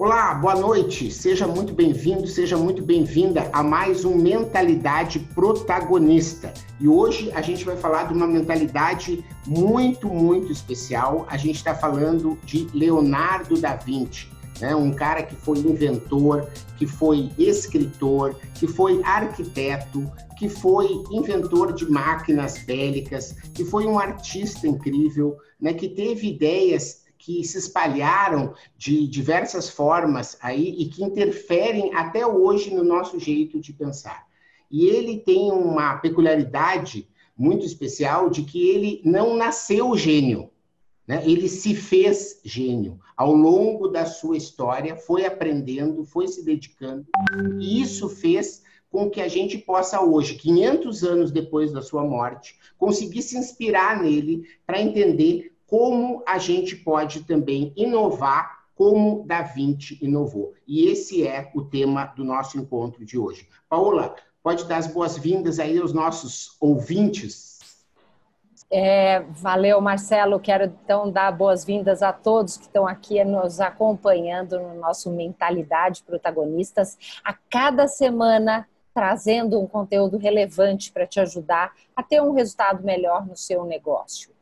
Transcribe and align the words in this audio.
Olá, 0.00 0.32
boa 0.32 0.56
noite. 0.56 1.10
Seja 1.10 1.46
muito 1.46 1.74
bem-vindo, 1.74 2.26
seja 2.26 2.56
muito 2.56 2.82
bem-vinda 2.82 3.50
a 3.52 3.62
mais 3.62 4.02
um 4.02 4.16
Mentalidade 4.16 5.18
Protagonista. 5.34 6.54
E 6.80 6.88
hoje 6.88 7.30
a 7.32 7.42
gente 7.42 7.66
vai 7.66 7.76
falar 7.76 8.04
de 8.04 8.14
uma 8.14 8.26
mentalidade 8.26 9.22
muito, 9.46 10.08
muito 10.08 10.50
especial. 10.50 11.26
A 11.28 11.36
gente 11.36 11.56
está 11.56 11.74
falando 11.74 12.38
de 12.46 12.66
Leonardo 12.72 13.60
da 13.60 13.76
Vinci. 13.76 14.26
Né? 14.58 14.74
Um 14.74 14.90
cara 14.90 15.22
que 15.22 15.36
foi 15.36 15.58
inventor, 15.58 16.48
que 16.78 16.86
foi 16.86 17.30
escritor, 17.36 18.34
que 18.54 18.66
foi 18.66 19.02
arquiteto, 19.04 20.10
que 20.38 20.48
foi 20.48 21.04
inventor 21.10 21.74
de 21.74 21.84
máquinas 21.90 22.56
bélicas, 22.64 23.36
que 23.52 23.66
foi 23.66 23.84
um 23.84 23.98
artista 23.98 24.66
incrível, 24.66 25.36
né? 25.60 25.74
que 25.74 25.90
teve 25.90 26.26
ideias 26.26 27.00
que 27.20 27.44
se 27.44 27.58
espalharam 27.58 28.54
de 28.78 29.06
diversas 29.06 29.68
formas 29.68 30.38
aí 30.40 30.74
e 30.78 30.86
que 30.86 31.04
interferem 31.04 31.94
até 31.94 32.26
hoje 32.26 32.74
no 32.74 32.82
nosso 32.82 33.18
jeito 33.18 33.60
de 33.60 33.74
pensar. 33.74 34.26
E 34.70 34.86
ele 34.86 35.18
tem 35.18 35.52
uma 35.52 35.98
peculiaridade 35.98 37.06
muito 37.36 37.66
especial 37.66 38.30
de 38.30 38.42
que 38.42 38.70
ele 38.70 39.02
não 39.04 39.36
nasceu 39.36 39.94
gênio, 39.96 40.50
né? 41.06 41.22
ele 41.26 41.46
se 41.46 41.74
fez 41.74 42.40
gênio. 42.42 42.98
Ao 43.14 43.34
longo 43.34 43.88
da 43.88 44.06
sua 44.06 44.38
história, 44.38 44.96
foi 44.96 45.26
aprendendo, 45.26 46.04
foi 46.06 46.26
se 46.26 46.42
dedicando, 46.42 47.06
e 47.60 47.82
isso 47.82 48.08
fez 48.08 48.62
com 48.90 49.10
que 49.10 49.20
a 49.20 49.28
gente 49.28 49.58
possa 49.58 50.00
hoje, 50.00 50.34
500 50.34 51.04
anos 51.04 51.30
depois 51.30 51.70
da 51.70 51.82
sua 51.82 52.02
morte, 52.02 52.58
conseguir 52.78 53.22
se 53.22 53.36
inspirar 53.36 54.02
nele 54.02 54.48
para 54.66 54.80
entender 54.80 55.52
como 55.70 56.24
a 56.26 56.36
gente 56.36 56.74
pode 56.74 57.22
também 57.22 57.72
inovar 57.76 58.58
como 58.74 59.24
Da 59.24 59.42
Vinci 59.42 59.96
inovou. 60.02 60.52
E 60.66 60.88
esse 60.88 61.24
é 61.24 61.48
o 61.54 61.62
tema 61.62 62.06
do 62.06 62.24
nosso 62.24 62.58
encontro 62.58 63.04
de 63.04 63.16
hoje. 63.16 63.48
Paola, 63.68 64.16
pode 64.42 64.64
dar 64.64 64.78
as 64.78 64.88
boas-vindas 64.88 65.60
aí 65.60 65.78
aos 65.78 65.92
nossos 65.92 66.56
ouvintes. 66.60 67.60
É, 68.68 69.20
valeu, 69.20 69.80
Marcelo. 69.80 70.40
Quero 70.40 70.64
então 70.64 71.08
dar 71.08 71.30
boas-vindas 71.30 72.02
a 72.02 72.12
todos 72.12 72.56
que 72.56 72.64
estão 72.64 72.84
aqui 72.84 73.22
nos 73.22 73.60
acompanhando 73.60 74.58
no 74.58 74.74
nosso 74.74 75.08
Mentalidade 75.10 76.02
Protagonistas. 76.02 76.98
A 77.24 77.32
cada 77.32 77.86
semana 77.86 78.66
trazendo 78.92 79.60
um 79.60 79.68
conteúdo 79.68 80.18
relevante 80.18 80.90
para 80.90 81.06
te 81.06 81.20
ajudar 81.20 81.72
a 81.94 82.02
ter 82.02 82.20
um 82.20 82.32
resultado 82.32 82.82
melhor 82.82 83.24
no 83.24 83.36
seu 83.36 83.64
negócio. 83.64 84.32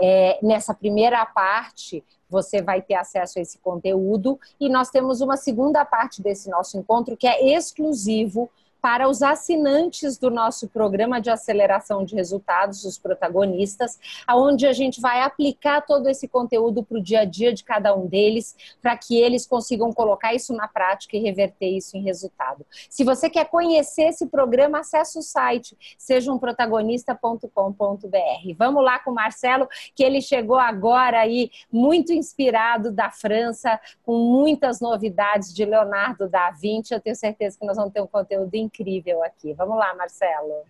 É, 0.00 0.38
nessa 0.42 0.74
primeira 0.74 1.24
parte, 1.26 2.04
você 2.28 2.60
vai 2.60 2.82
ter 2.82 2.94
acesso 2.94 3.38
a 3.38 3.42
esse 3.42 3.58
conteúdo. 3.58 4.38
E 4.60 4.68
nós 4.68 4.90
temos 4.90 5.20
uma 5.20 5.36
segunda 5.36 5.84
parte 5.84 6.22
desse 6.22 6.50
nosso 6.50 6.78
encontro 6.78 7.16
que 7.16 7.26
é 7.26 7.54
exclusivo 7.56 8.50
para 8.80 9.08
os 9.08 9.22
assinantes 9.22 10.18
do 10.18 10.30
nosso 10.30 10.68
programa 10.68 11.20
de 11.20 11.30
aceleração 11.30 12.04
de 12.04 12.14
resultados, 12.14 12.84
os 12.84 12.98
protagonistas, 12.98 13.98
aonde 14.26 14.66
a 14.66 14.72
gente 14.72 15.00
vai 15.00 15.22
aplicar 15.22 15.80
todo 15.80 16.08
esse 16.08 16.28
conteúdo 16.28 16.84
para 16.84 16.98
o 16.98 17.02
dia 17.02 17.20
a 17.20 17.24
dia 17.24 17.52
de 17.52 17.64
cada 17.64 17.94
um 17.94 18.06
deles, 18.06 18.54
para 18.80 18.96
que 18.96 19.20
eles 19.20 19.46
consigam 19.46 19.92
colocar 19.92 20.34
isso 20.34 20.52
na 20.52 20.68
prática 20.68 21.16
e 21.16 21.20
reverter 21.20 21.68
isso 21.68 21.96
em 21.96 22.02
resultado. 22.02 22.64
Se 22.88 23.04
você 23.04 23.28
quer 23.28 23.46
conhecer 23.46 24.08
esse 24.08 24.26
programa, 24.26 24.80
acesse 24.80 25.18
o 25.18 25.22
site 25.22 25.76
sejamprotagonista.com.br. 25.98 28.54
Vamos 28.56 28.84
lá 28.84 28.98
com 28.98 29.10
o 29.10 29.14
Marcelo, 29.14 29.68
que 29.94 30.02
ele 30.02 30.20
chegou 30.20 30.58
agora 30.58 31.20
aí 31.20 31.50
muito 31.72 32.12
inspirado 32.12 32.92
da 32.92 33.10
França, 33.10 33.80
com 34.04 34.18
muitas 34.18 34.80
novidades 34.80 35.52
de 35.52 35.64
Leonardo 35.64 36.28
da 36.28 36.50
Vinci. 36.50 36.94
Eu 36.94 37.00
tenho 37.00 37.16
certeza 37.16 37.58
que 37.58 37.66
nós 37.66 37.76
vamos 37.76 37.92
ter 37.92 38.00
um 38.00 38.06
conteúdo 38.06 38.54
incrível 38.66 39.22
aqui. 39.22 39.54
Vamos 39.54 39.76
lá, 39.76 39.94
Marcelo. 39.94 40.64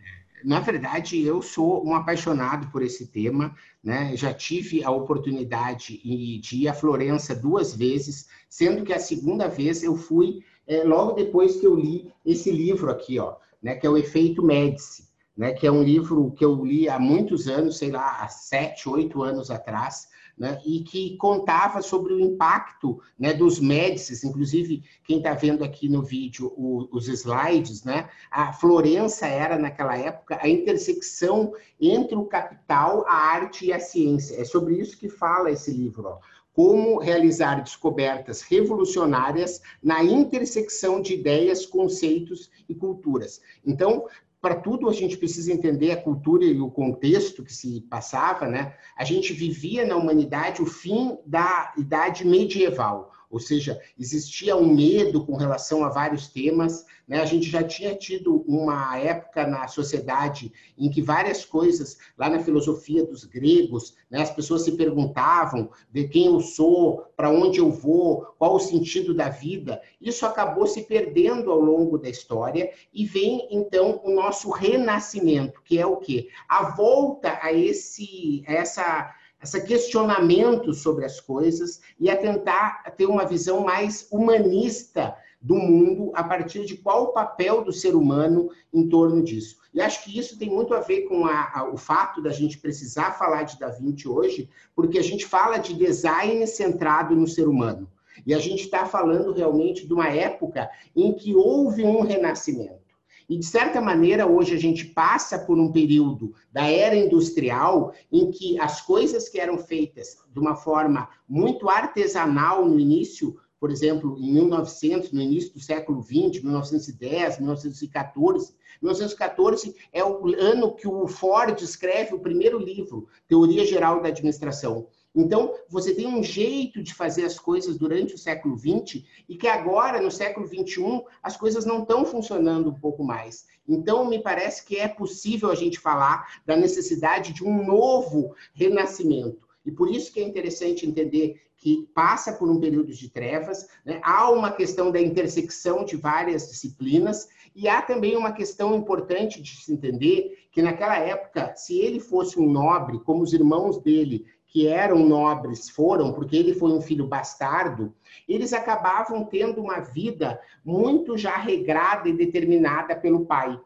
Na 0.44 0.60
verdade, 0.60 1.24
eu 1.24 1.40
sou 1.42 1.84
um 1.84 1.94
apaixonado 1.94 2.70
por 2.70 2.82
esse 2.82 3.06
tema, 3.06 3.54
né? 3.82 4.14
Já 4.14 4.32
tive 4.32 4.84
a 4.84 4.90
oportunidade 4.90 5.98
de 6.40 6.62
ir 6.62 6.68
a 6.68 6.74
Florença 6.74 7.34
duas 7.34 7.74
vezes, 7.74 8.28
sendo 8.48 8.84
que 8.84 8.92
a 8.92 8.98
segunda 8.98 9.48
vez 9.48 9.82
eu 9.82 9.96
fui 9.96 10.44
é, 10.66 10.82
logo 10.84 11.12
depois 11.12 11.56
que 11.56 11.66
eu 11.66 11.74
li 11.74 12.12
esse 12.24 12.50
livro 12.50 12.90
aqui, 12.90 13.18
ó, 13.18 13.36
né? 13.62 13.74
Que 13.74 13.86
é 13.86 13.90
o 13.90 13.96
Efeito 13.96 14.42
Médici, 14.42 15.08
né? 15.36 15.52
Que 15.52 15.66
é 15.66 15.72
um 15.72 15.82
livro 15.82 16.30
que 16.32 16.44
eu 16.44 16.64
li 16.64 16.88
há 16.88 16.98
muitos 16.98 17.48
anos, 17.48 17.78
sei 17.78 17.90
lá, 17.90 18.20
há 18.20 18.28
sete, 18.28 18.88
oito 18.88 19.22
anos 19.22 19.50
atrás, 19.50 20.08
né, 20.36 20.60
e 20.66 20.80
que 20.80 21.16
contava 21.16 21.80
sobre 21.80 22.12
o 22.12 22.20
impacto 22.20 23.00
né, 23.18 23.32
dos 23.32 23.58
médicis, 23.58 24.22
inclusive 24.22 24.82
quem 25.02 25.18
está 25.18 25.32
vendo 25.32 25.64
aqui 25.64 25.88
no 25.88 26.02
vídeo 26.02 26.52
o, 26.56 26.88
os 26.92 27.08
slides, 27.08 27.84
né, 27.84 28.08
a 28.30 28.52
Florença 28.52 29.26
era 29.26 29.58
naquela 29.58 29.96
época 29.96 30.38
a 30.40 30.48
intersecção 30.48 31.52
entre 31.80 32.16
o 32.16 32.26
capital, 32.26 33.04
a 33.06 33.14
arte 33.14 33.66
e 33.66 33.72
a 33.72 33.80
ciência. 33.80 34.40
É 34.40 34.44
sobre 34.44 34.74
isso 34.74 34.98
que 34.98 35.08
fala 35.08 35.50
esse 35.50 35.70
livro. 35.70 36.06
Ó. 36.06 36.18
Como 36.52 36.98
realizar 36.98 37.62
descobertas 37.62 38.40
revolucionárias 38.40 39.60
na 39.82 40.02
intersecção 40.02 41.02
de 41.02 41.14
ideias, 41.14 41.66
conceitos 41.66 42.50
e 42.66 42.74
culturas. 42.74 43.42
Então, 43.64 44.06
para 44.46 44.54
tudo 44.54 44.88
a 44.88 44.92
gente 44.92 45.16
precisa 45.16 45.52
entender 45.52 45.90
a 45.90 46.00
cultura 46.00 46.44
e 46.44 46.60
o 46.60 46.70
contexto 46.70 47.42
que 47.42 47.52
se 47.52 47.80
passava, 47.90 48.46
né? 48.46 48.76
A 48.96 49.02
gente 49.02 49.32
vivia 49.32 49.84
na 49.84 49.96
humanidade 49.96 50.62
o 50.62 50.66
fim 50.66 51.18
da 51.26 51.74
idade 51.76 52.24
medieval, 52.24 53.10
ou 53.30 53.40
seja, 53.40 53.80
existia 53.98 54.56
um 54.56 54.72
medo 54.72 55.24
com 55.24 55.36
relação 55.36 55.84
a 55.84 55.88
vários 55.88 56.28
temas. 56.28 56.84
Né? 57.06 57.20
A 57.20 57.24
gente 57.24 57.48
já 57.48 57.62
tinha 57.62 57.94
tido 57.94 58.44
uma 58.46 58.96
época 58.98 59.46
na 59.46 59.66
sociedade 59.68 60.52
em 60.76 60.90
que 60.90 61.02
várias 61.02 61.44
coisas, 61.44 61.98
lá 62.16 62.28
na 62.28 62.40
filosofia 62.40 63.04
dos 63.04 63.24
gregos, 63.24 63.94
né? 64.10 64.22
as 64.22 64.30
pessoas 64.30 64.62
se 64.62 64.72
perguntavam 64.72 65.70
de 65.92 66.08
quem 66.08 66.26
eu 66.26 66.40
sou, 66.40 67.06
para 67.16 67.30
onde 67.30 67.58
eu 67.58 67.70
vou, 67.70 68.26
qual 68.38 68.54
o 68.54 68.60
sentido 68.60 69.14
da 69.14 69.28
vida. 69.28 69.80
Isso 70.00 70.24
acabou 70.26 70.66
se 70.66 70.82
perdendo 70.82 71.50
ao 71.50 71.60
longo 71.60 71.98
da 71.98 72.08
história 72.08 72.70
e 72.92 73.04
vem 73.04 73.48
então 73.50 74.00
o 74.04 74.10
nosso 74.10 74.50
renascimento, 74.50 75.60
que 75.64 75.78
é 75.78 75.86
o 75.86 75.96
quê? 75.96 76.28
A 76.48 76.70
volta 76.70 77.38
a 77.42 77.52
esse, 77.52 78.44
a 78.46 78.52
essa 78.52 79.14
esse 79.42 79.60
questionamento 79.62 80.72
sobre 80.72 81.04
as 81.04 81.20
coisas 81.20 81.80
e 82.00 82.10
a 82.10 82.16
tentar 82.16 82.82
ter 82.96 83.06
uma 83.06 83.24
visão 83.24 83.60
mais 83.60 84.08
humanista 84.10 85.16
do 85.40 85.54
mundo 85.54 86.10
a 86.14 86.24
partir 86.24 86.64
de 86.64 86.76
qual 86.76 87.04
o 87.04 87.12
papel 87.12 87.62
do 87.62 87.72
ser 87.72 87.94
humano 87.94 88.50
em 88.72 88.88
torno 88.88 89.22
disso. 89.22 89.58
E 89.72 89.80
acho 89.80 90.02
que 90.02 90.18
isso 90.18 90.38
tem 90.38 90.50
muito 90.50 90.74
a 90.74 90.80
ver 90.80 91.02
com 91.02 91.26
a, 91.26 91.52
a, 91.54 91.70
o 91.70 91.76
fato 91.76 92.22
da 92.22 92.30
gente 92.30 92.58
precisar 92.58 93.12
falar 93.12 93.42
de 93.42 93.58
Da 93.58 93.68
Vinci 93.68 94.08
hoje, 94.08 94.48
porque 94.74 94.98
a 94.98 95.02
gente 95.02 95.26
fala 95.26 95.58
de 95.58 95.74
design 95.74 96.46
centrado 96.46 97.14
no 97.14 97.28
ser 97.28 97.46
humano. 97.46 97.88
E 98.24 98.32
a 98.32 98.38
gente 98.38 98.62
está 98.62 98.86
falando 98.86 99.32
realmente 99.32 99.86
de 99.86 99.92
uma 99.92 100.08
época 100.08 100.70
em 100.96 101.12
que 101.12 101.34
houve 101.34 101.84
um 101.84 102.00
renascimento. 102.00 102.85
E, 103.28 103.36
de 103.36 103.44
certa 103.44 103.80
maneira, 103.80 104.26
hoje 104.26 104.54
a 104.54 104.58
gente 104.58 104.84
passa 104.84 105.38
por 105.38 105.58
um 105.58 105.72
período 105.72 106.32
da 106.52 106.64
era 106.64 106.94
industrial 106.94 107.92
em 108.10 108.30
que 108.30 108.58
as 108.60 108.80
coisas 108.80 109.28
que 109.28 109.40
eram 109.40 109.58
feitas 109.58 110.16
de 110.32 110.38
uma 110.38 110.54
forma 110.54 111.08
muito 111.28 111.68
artesanal 111.68 112.64
no 112.64 112.78
início, 112.78 113.36
por 113.58 113.70
exemplo, 113.70 114.16
em 114.18 114.32
1900, 114.32 115.10
no 115.10 115.20
início 115.20 115.52
do 115.52 115.60
século 115.60 116.00
20, 116.00 116.42
1910, 116.42 117.38
1914. 117.38 118.54
1914 118.80 119.74
é 119.92 120.04
o 120.04 120.26
ano 120.38 120.74
que 120.74 120.86
o 120.86 121.08
Ford 121.08 121.60
escreve 121.60 122.14
o 122.14 122.20
primeiro 122.20 122.58
livro, 122.58 123.08
Teoria 123.26 123.64
Geral 123.64 124.02
da 124.02 124.08
Administração. 124.08 124.86
Então, 125.16 125.54
você 125.70 125.94
tem 125.94 126.06
um 126.06 126.22
jeito 126.22 126.82
de 126.82 126.92
fazer 126.92 127.24
as 127.24 127.38
coisas 127.38 127.78
durante 127.78 128.14
o 128.14 128.18
século 128.18 128.56
XX 128.58 129.02
e 129.26 129.36
que 129.36 129.48
agora, 129.48 130.00
no 130.00 130.10
século 130.10 130.46
XXI, 130.46 131.02
as 131.22 131.38
coisas 131.38 131.64
não 131.64 131.80
estão 131.80 132.04
funcionando 132.04 132.68
um 132.68 132.78
pouco 132.78 133.02
mais. 133.02 133.46
Então, 133.66 134.06
me 134.06 134.22
parece 134.22 134.64
que 134.64 134.76
é 134.76 134.86
possível 134.86 135.50
a 135.50 135.54
gente 135.54 135.80
falar 135.80 136.40
da 136.44 136.54
necessidade 136.54 137.32
de 137.32 137.42
um 137.42 137.64
novo 137.64 138.34
renascimento. 138.52 139.46
E 139.64 139.72
por 139.72 139.90
isso 139.90 140.12
que 140.12 140.20
é 140.20 140.22
interessante 140.22 140.86
entender 140.86 141.40
que 141.56 141.88
passa 141.94 142.34
por 142.34 142.48
um 142.50 142.60
período 142.60 142.92
de 142.92 143.08
trevas, 143.08 143.66
né? 143.84 143.98
há 144.04 144.30
uma 144.30 144.52
questão 144.52 144.92
da 144.92 145.00
intersecção 145.00 145.84
de 145.84 145.96
várias 145.96 146.48
disciplinas, 146.48 147.26
e 147.54 147.66
há 147.68 147.80
também 147.80 148.14
uma 148.16 148.32
questão 148.32 148.76
importante 148.76 149.40
de 149.40 149.56
se 149.56 149.72
entender 149.72 150.46
que 150.52 150.60
naquela 150.60 150.98
época, 150.98 151.54
se 151.56 151.78
ele 151.78 151.98
fosse 151.98 152.38
um 152.38 152.46
nobre, 152.46 153.00
como 153.00 153.22
os 153.22 153.32
irmãos 153.32 153.80
dele, 153.80 154.26
que 154.46 154.68
eram 154.68 154.98
nobres 155.00 155.68
foram, 155.68 156.12
porque 156.12 156.36
ele 156.36 156.54
foi 156.54 156.72
um 156.72 156.80
filho 156.80 157.06
bastardo, 157.06 157.94
eles 158.28 158.52
acabavam 158.52 159.24
tendo 159.24 159.60
uma 159.60 159.80
vida 159.80 160.40
muito 160.64 161.16
já 161.16 161.36
regrada 161.36 162.08
e 162.08 162.16
determinada 162.16 162.94
pelo 162.96 163.26
pai. 163.26 163.60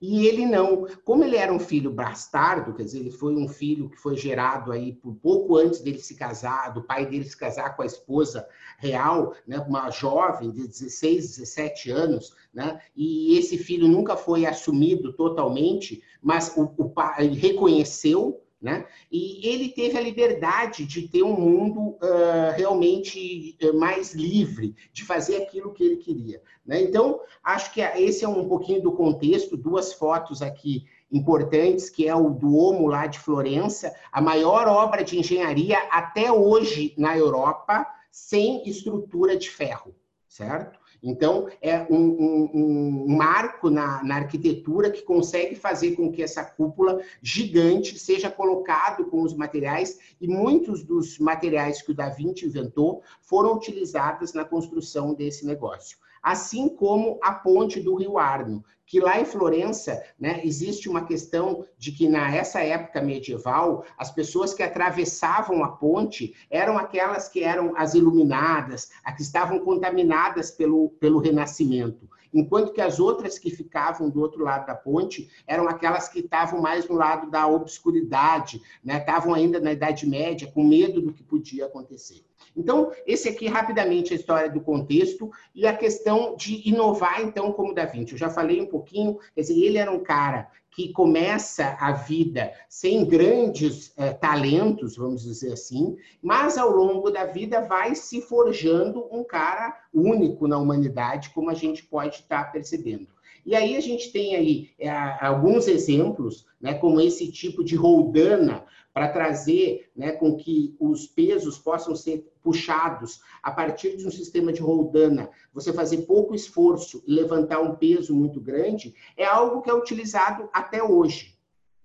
e 0.00 0.26
ele 0.28 0.46
não. 0.46 0.86
Como 1.04 1.24
ele 1.24 1.36
era 1.36 1.52
um 1.52 1.58
filho 1.58 1.90
bastardo, 1.90 2.72
quer 2.72 2.84
dizer, 2.84 3.00
ele 3.00 3.10
foi 3.10 3.34
um 3.34 3.48
filho 3.48 3.88
que 3.90 3.96
foi 3.96 4.16
gerado 4.16 4.70
aí 4.70 4.92
por 4.92 5.14
pouco 5.16 5.56
antes 5.56 5.80
dele 5.80 5.98
se 5.98 6.14
casar, 6.14 6.72
do 6.72 6.82
pai 6.82 7.04
dele 7.04 7.24
se 7.24 7.36
casar 7.36 7.74
com 7.74 7.82
a 7.82 7.86
esposa 7.86 8.46
real, 8.78 9.34
né, 9.46 9.58
uma 9.58 9.90
jovem 9.90 10.52
de 10.52 10.68
16, 10.68 11.36
17 11.36 11.90
anos, 11.90 12.32
né, 12.54 12.80
e 12.94 13.36
esse 13.36 13.58
filho 13.58 13.88
nunca 13.88 14.16
foi 14.16 14.46
assumido 14.46 15.12
totalmente, 15.12 16.00
mas 16.22 16.56
o, 16.56 16.72
o 16.76 16.88
pai 16.88 17.28
reconheceu 17.28 18.40
né? 18.60 18.86
E 19.10 19.48
ele 19.48 19.68
teve 19.68 19.96
a 19.96 20.00
liberdade 20.00 20.84
de 20.84 21.06
ter 21.06 21.22
um 21.22 21.38
mundo 21.38 21.90
uh, 21.90 22.52
realmente 22.56 23.56
mais 23.74 24.14
livre, 24.14 24.74
de 24.92 25.04
fazer 25.04 25.36
aquilo 25.36 25.72
que 25.72 25.84
ele 25.84 25.96
queria. 25.96 26.42
Né? 26.66 26.82
Então, 26.82 27.20
acho 27.42 27.72
que 27.72 27.80
esse 27.80 28.24
é 28.24 28.28
um 28.28 28.48
pouquinho 28.48 28.82
do 28.82 28.92
contexto, 28.92 29.56
duas 29.56 29.92
fotos 29.92 30.42
aqui 30.42 30.84
importantes, 31.10 31.88
que 31.88 32.06
é 32.06 32.14
o 32.14 32.30
Duomo 32.30 32.86
lá 32.86 33.06
de 33.06 33.18
Florença, 33.18 33.94
a 34.12 34.20
maior 34.20 34.66
obra 34.66 35.02
de 35.02 35.18
engenharia 35.18 35.78
até 35.90 36.30
hoje 36.30 36.94
na 36.98 37.16
Europa, 37.16 37.86
sem 38.10 38.68
estrutura 38.68 39.36
de 39.36 39.48
ferro, 39.48 39.94
certo? 40.26 40.77
Então, 41.02 41.48
é 41.62 41.86
um, 41.90 41.96
um, 41.96 42.50
um 42.54 43.16
marco 43.16 43.70
na, 43.70 44.02
na, 44.02 44.16
arquitetura 44.16 44.90
que 44.90 45.02
consegue 45.02 45.54
fazer 45.54 45.94
com 45.94 46.10
que 46.10 46.22
essa 46.22 46.44
cúpula 46.44 47.00
gigante 47.22 47.98
seja 47.98 48.30
colocado 48.30 49.06
com 49.06 49.22
os 49.22 49.34
materiais, 49.34 49.98
e 50.20 50.26
muitos 50.26 50.82
dos 50.82 51.18
materiais 51.18 51.80
que 51.82 51.92
o 51.92 51.94
Da 51.94 52.08
Vinci 52.08 52.46
inventou 52.46 53.02
foram 53.20 53.54
utilizados 53.54 54.32
na 54.32 54.44
construção 54.44 55.14
desse 55.14 55.46
negócio 55.46 55.96
assim 56.22 56.68
como 56.68 57.18
a 57.22 57.32
ponte 57.32 57.80
do 57.80 57.94
Rio 57.94 58.18
Arno, 58.18 58.64
que 58.88 59.00
lá 59.00 59.20
em 59.20 59.24
Florença, 59.24 60.02
né, 60.18 60.40
existe 60.42 60.88
uma 60.88 61.04
questão 61.04 61.64
de 61.76 61.92
que 61.92 62.08
nessa 62.08 62.60
época 62.60 63.02
medieval, 63.02 63.84
as 63.98 64.10
pessoas 64.10 64.54
que 64.54 64.62
atravessavam 64.62 65.62
a 65.62 65.68
ponte 65.68 66.34
eram 66.50 66.78
aquelas 66.78 67.28
que 67.28 67.44
eram 67.44 67.74
as 67.76 67.94
iluminadas, 67.94 68.90
as 69.04 69.14
que 69.14 69.22
estavam 69.22 69.60
contaminadas 69.60 70.50
pelo, 70.50 70.88
pelo 70.98 71.18
Renascimento, 71.18 72.08
enquanto 72.32 72.72
que 72.72 72.80
as 72.80 72.98
outras 72.98 73.38
que 73.38 73.50
ficavam 73.50 74.08
do 74.08 74.20
outro 74.20 74.42
lado 74.42 74.66
da 74.66 74.74
ponte 74.74 75.30
eram 75.46 75.68
aquelas 75.68 76.08
que 76.08 76.20
estavam 76.20 76.60
mais 76.60 76.88
no 76.88 76.94
lado 76.94 77.30
da 77.30 77.46
obscuridade, 77.46 78.60
né, 78.82 78.98
estavam 78.98 79.34
ainda 79.34 79.60
na 79.60 79.72
Idade 79.72 80.08
Média, 80.08 80.50
com 80.50 80.64
medo 80.64 81.02
do 81.02 81.12
que 81.12 81.22
podia 81.22 81.66
acontecer. 81.66 82.24
Então, 82.56 82.92
esse 83.06 83.28
aqui, 83.28 83.46
rapidamente, 83.46 84.12
a 84.12 84.16
história 84.16 84.50
do 84.50 84.60
contexto 84.60 85.30
e 85.54 85.66
a 85.66 85.76
questão 85.76 86.36
de 86.36 86.68
inovar, 86.68 87.22
então, 87.22 87.52
como 87.52 87.74
Da 87.74 87.84
Vinci. 87.84 88.12
Eu 88.12 88.18
já 88.18 88.30
falei 88.30 88.60
um 88.60 88.66
pouquinho, 88.66 89.18
quer 89.34 89.40
dizer, 89.42 89.58
ele 89.58 89.78
era 89.78 89.90
um 89.90 90.00
cara 90.00 90.48
que 90.70 90.92
começa 90.92 91.76
a 91.80 91.90
vida 91.90 92.52
sem 92.68 93.04
grandes 93.04 93.92
eh, 93.96 94.12
talentos, 94.12 94.96
vamos 94.96 95.24
dizer 95.24 95.54
assim, 95.54 95.96
mas 96.22 96.56
ao 96.56 96.70
longo 96.70 97.10
da 97.10 97.24
vida 97.24 97.60
vai 97.60 97.96
se 97.96 98.20
forjando 98.20 99.04
um 99.10 99.24
cara 99.24 99.76
único 99.92 100.46
na 100.46 100.56
humanidade, 100.56 101.30
como 101.30 101.50
a 101.50 101.54
gente 101.54 101.82
pode 101.84 102.16
estar 102.16 102.52
percebendo. 102.52 103.08
E 103.44 103.56
aí 103.56 103.76
a 103.76 103.80
gente 103.80 104.12
tem 104.12 104.36
aí 104.36 104.70
é, 104.78 104.90
alguns 105.20 105.66
exemplos, 105.66 106.46
né, 106.60 106.74
como 106.74 107.00
esse 107.00 107.32
tipo 107.32 107.64
de 107.64 107.74
roldana, 107.74 108.64
para 108.92 109.08
trazer 109.08 109.90
né, 109.96 110.12
com 110.12 110.36
que 110.36 110.76
os 110.78 111.06
pesos 111.06 111.58
possam 111.58 111.96
ser 111.96 112.30
puxados 112.48 113.20
a 113.42 113.50
partir 113.50 113.94
de 113.98 114.06
um 114.06 114.10
sistema 114.10 114.50
de 114.50 114.62
roldana, 114.62 115.28
você 115.52 115.70
fazer 115.70 115.98
pouco 116.06 116.34
esforço 116.34 117.04
e 117.06 117.12
levantar 117.12 117.60
um 117.60 117.74
peso 117.74 118.14
muito 118.14 118.40
grande, 118.40 118.94
é 119.18 119.26
algo 119.26 119.60
que 119.60 119.68
é 119.68 119.74
utilizado 119.74 120.48
até 120.50 120.82
hoje 120.82 121.36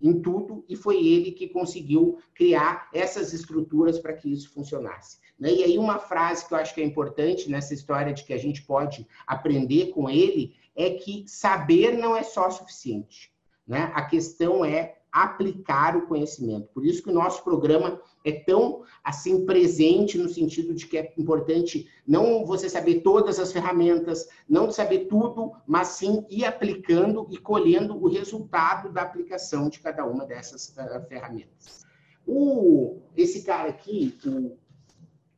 em 0.02 0.22
tudo, 0.22 0.64
e 0.70 0.76
foi 0.76 1.06
ele 1.06 1.32
que 1.32 1.50
conseguiu 1.50 2.18
criar 2.34 2.90
essas 2.94 3.34
estruturas 3.34 4.00
para 4.00 4.14
que 4.14 4.32
isso 4.32 4.54
funcionasse. 4.54 5.18
Né? 5.38 5.54
E 5.54 5.64
aí, 5.64 5.78
uma 5.78 6.00
frase 6.00 6.46
que 6.48 6.54
eu 6.54 6.58
acho 6.58 6.74
que 6.74 6.82
é 6.82 6.86
importante 6.86 7.50
nessa 7.50 7.74
história 7.74 8.14
de 8.14 8.24
que 8.24 8.34
a 8.34 8.38
gente 8.38 8.64
pode 8.64 9.06
aprender 9.28 9.88
com 9.88 10.10
ele 10.10 10.56
é 10.76 10.92
que 10.92 11.26
saber 11.28 11.98
não 11.98 12.16
é 12.16 12.24
só 12.24 12.50
suficiente. 12.50 13.34
Né? 13.68 13.92
A 13.94 14.04
questão 14.04 14.64
é 14.64 14.98
aplicar 15.14 15.96
o 15.96 16.08
conhecimento. 16.08 16.70
Por 16.74 16.84
isso 16.84 17.04
que 17.04 17.12
o 17.12 17.14
nosso 17.14 17.44
programa 17.44 18.02
é 18.26 18.32
tão 18.32 18.84
assim 19.04 19.46
presente 19.46 20.18
no 20.18 20.28
sentido 20.28 20.74
de 20.74 20.88
que 20.88 20.98
é 20.98 21.14
importante 21.16 21.88
não 22.06 22.44
você 22.44 22.68
saber 22.68 23.02
todas 23.02 23.38
as 23.38 23.52
ferramentas, 23.52 24.28
não 24.50 24.72
saber 24.72 25.06
tudo, 25.06 25.52
mas 25.68 25.90
sim 25.90 26.26
ir 26.30 26.46
aplicando 26.46 27.28
e 27.30 27.38
colhendo 27.38 27.96
o 27.96 28.10
resultado 28.10 28.92
da 28.92 29.04
aplicação 29.04 29.70
de 29.70 29.80
cada 29.80 30.04
uma 30.04 30.26
dessas 30.26 30.70
uh, 30.70 31.08
ferramentas. 31.08 31.86
O, 32.26 33.02
esse 33.16 33.44
cara 33.44 33.70
aqui, 33.70 34.18
o 34.26 34.58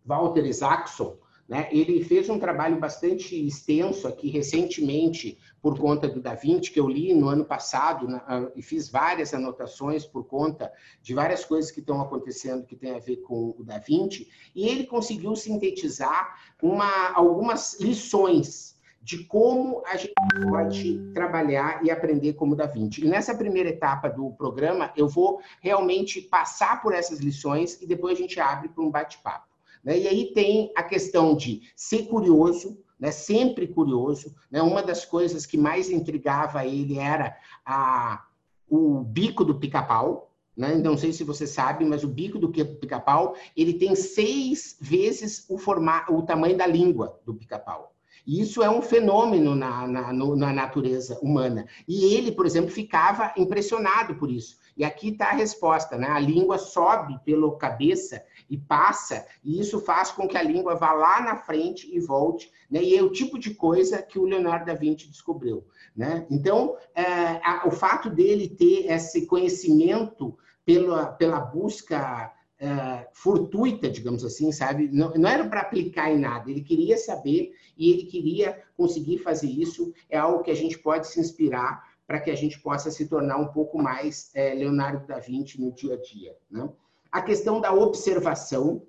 Walter 0.05 0.45
Isaacson, 0.45 1.17
né? 1.47 1.67
Ele 1.71 2.03
fez 2.03 2.27
um 2.29 2.39
trabalho 2.39 2.79
bastante 2.79 3.35
extenso 3.47 4.07
aqui 4.07 4.29
recentemente 4.29 5.37
por 5.61 5.77
conta 5.79 6.07
do 6.07 6.19
Da 6.19 6.33
Vinci, 6.33 6.71
que 6.71 6.79
eu 6.79 6.87
li 6.87 7.13
no 7.13 7.27
ano 7.27 7.45
passado 7.45 8.07
né? 8.07 8.21
e 8.55 8.61
fiz 8.61 8.89
várias 8.89 9.33
anotações 9.33 10.05
por 10.05 10.25
conta 10.25 10.71
de 11.01 11.13
várias 11.13 11.45
coisas 11.45 11.71
que 11.71 11.79
estão 11.79 12.01
acontecendo 12.01 12.65
que 12.65 12.75
tem 12.75 12.91
a 12.91 12.99
ver 12.99 13.17
com 13.17 13.55
o 13.57 13.63
Da 13.63 13.77
Vinci, 13.77 14.27
e 14.55 14.67
ele 14.67 14.85
conseguiu 14.85 15.35
sintetizar 15.35 16.35
uma, 16.61 17.11
algumas 17.13 17.79
lições 17.79 18.75
de 19.01 19.23
como 19.25 19.83
a 19.85 19.97
gente 19.97 20.13
pode 20.49 20.97
trabalhar 21.13 21.85
e 21.85 21.91
aprender 21.91 22.33
como 22.33 22.55
Da 22.55 22.65
Vinci. 22.65 23.05
E 23.05 23.07
nessa 23.07 23.35
primeira 23.35 23.69
etapa 23.69 24.09
do 24.09 24.31
programa, 24.31 24.91
eu 24.97 25.07
vou 25.07 25.39
realmente 25.61 26.21
passar 26.21 26.81
por 26.81 26.91
essas 26.91 27.19
lições 27.19 27.79
e 27.79 27.85
depois 27.85 28.17
a 28.17 28.21
gente 28.21 28.39
abre 28.39 28.67
para 28.67 28.83
um 28.83 28.89
bate-papo. 28.89 29.54
Né? 29.85 29.99
E 29.99 30.07
aí 30.07 30.33
tem 30.33 30.71
a 30.75 30.81
questão 30.81 31.35
de 31.35 31.61
ser 31.75 32.07
curioso, 32.07 32.83
né? 32.99 33.11
sempre 33.11 33.67
curioso. 33.67 34.35
Né? 34.49 34.61
Uma 34.61 34.81
das 34.81 35.05
coisas 35.05 35.45
que 35.45 35.57
mais 35.57 35.91
intrigava 35.91 36.65
ele 36.65 36.97
era 36.97 37.37
a, 37.63 38.25
o 38.67 39.01
bico 39.01 39.45
do 39.45 39.59
pica-pau. 39.59 40.31
Né? 40.57 40.73
Não 40.75 40.97
sei 40.97 41.13
se 41.13 41.23
você 41.23 41.45
sabe, 41.45 41.85
mas 41.85 42.03
o 42.03 42.07
bico 42.07 42.39
do 42.39 42.49
pica-pau 42.49 43.35
ele 43.55 43.73
tem 43.73 43.95
seis 43.95 44.75
vezes 44.81 45.45
o, 45.47 45.57
formato, 45.57 46.15
o 46.15 46.23
tamanho 46.23 46.57
da 46.57 46.65
língua 46.65 47.19
do 47.23 47.35
pica-pau. 47.35 47.94
E 48.25 48.41
isso 48.41 48.63
é 48.63 48.69
um 48.69 48.81
fenômeno 48.81 49.55
na, 49.55 49.87
na, 49.87 50.13
na, 50.13 50.53
natureza 50.53 51.19
humana. 51.21 51.67
E 51.87 52.15
ele, 52.15 52.31
por 52.31 52.45
exemplo, 52.45 52.71
ficava 52.71 53.33
impressionado 53.37 54.15
por 54.15 54.31
isso. 54.31 54.57
E 54.75 54.83
aqui 54.83 55.09
está 55.09 55.27
a 55.27 55.33
resposta, 55.33 55.97
né? 55.97 56.07
A 56.07 56.19
língua 56.19 56.57
sobe 56.57 57.17
pela 57.23 57.55
cabeça 57.57 58.23
e 58.49 58.57
passa, 58.57 59.25
e 59.43 59.59
isso 59.59 59.79
faz 59.79 60.11
com 60.11 60.27
que 60.27 60.37
a 60.37 60.43
língua 60.43 60.75
vá 60.75 60.91
lá 60.91 61.21
na 61.21 61.37
frente 61.37 61.89
e 61.95 61.99
volte, 61.99 62.51
né? 62.69 62.83
E 62.83 62.95
é 62.95 63.01
o 63.01 63.11
tipo 63.11 63.39
de 63.39 63.53
coisa 63.53 64.01
que 64.01 64.19
o 64.19 64.25
Leonardo 64.25 64.65
da 64.65 64.73
Vinci 64.73 65.07
descobriu, 65.07 65.63
né? 65.95 66.25
Então, 66.29 66.75
é, 66.93 67.03
a, 67.43 67.63
o 67.65 67.71
fato 67.71 68.09
dele 68.09 68.49
ter 68.49 68.91
esse 68.91 69.25
conhecimento 69.25 70.37
pela, 70.65 71.05
pela 71.05 71.39
busca 71.39 72.33
é, 72.59 73.07
fortuita, 73.13 73.89
digamos 73.89 74.23
assim, 74.23 74.51
sabe? 74.51 74.89
Não, 74.91 75.13
não 75.13 75.29
era 75.29 75.47
para 75.47 75.61
aplicar 75.61 76.11
em 76.11 76.19
nada, 76.19 76.49
ele 76.49 76.61
queria 76.61 76.97
saber 76.97 77.53
e 77.77 77.91
ele 77.91 78.03
queria 78.03 78.63
conseguir 78.77 79.19
fazer 79.19 79.47
isso. 79.47 79.93
É 80.09 80.17
algo 80.17 80.43
que 80.43 80.51
a 80.51 80.55
gente 80.55 80.77
pode 80.79 81.07
se 81.07 81.19
inspirar 81.19 81.83
para 82.07 82.19
que 82.19 82.29
a 82.29 82.35
gente 82.35 82.59
possa 82.59 82.91
se 82.91 83.07
tornar 83.07 83.37
um 83.37 83.47
pouco 83.47 83.81
mais 83.81 84.31
é, 84.35 84.53
Leonardo 84.53 85.05
da 85.07 85.19
Vinci 85.19 85.59
no 85.59 85.71
dia 85.71 85.95
a 85.95 86.01
dia. 86.01 86.35
Né? 86.49 86.69
A 87.11 87.21
questão 87.21 87.59
da 87.59 87.73
observação, 87.73 88.83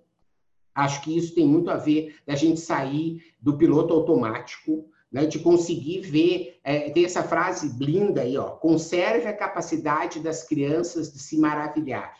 acho 0.74 1.02
que 1.02 1.16
isso 1.16 1.34
tem 1.34 1.46
muito 1.46 1.70
a 1.70 1.76
ver 1.76 2.16
da 2.26 2.34
gente 2.34 2.60
sair 2.60 3.22
do 3.40 3.56
piloto 3.56 3.94
automático, 3.94 4.88
né, 5.10 5.24
de 5.24 5.38
conseguir 5.38 6.00
ver, 6.00 6.58
é, 6.62 6.90
tem 6.90 7.04
essa 7.04 7.22
frase 7.22 7.74
linda 7.78 8.22
aí, 8.22 8.36
ó, 8.36 8.50
conserve 8.50 9.26
a 9.26 9.32
capacidade 9.32 10.20
das 10.20 10.42
crianças 10.42 11.12
de 11.12 11.20
se 11.20 11.38
maravilhar. 11.38 12.14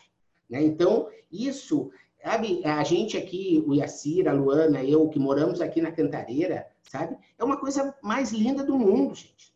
Né? 0.49 0.63
Então, 0.63 1.07
isso, 1.31 1.91
sabe, 2.23 2.61
a 2.65 2.83
gente 2.83 3.17
aqui, 3.17 3.63
o 3.67 3.73
Yacir, 3.73 4.27
a 4.27 4.33
Luana, 4.33 4.83
eu, 4.83 5.07
que 5.09 5.19
moramos 5.19 5.61
aqui 5.61 5.81
na 5.81 5.91
Cantareira, 5.91 6.67
sabe, 6.89 7.17
é 7.37 7.43
uma 7.43 7.57
coisa 7.57 7.95
mais 8.01 8.31
linda 8.31 8.63
do 8.63 8.77
mundo, 8.77 9.15
gente. 9.15 9.53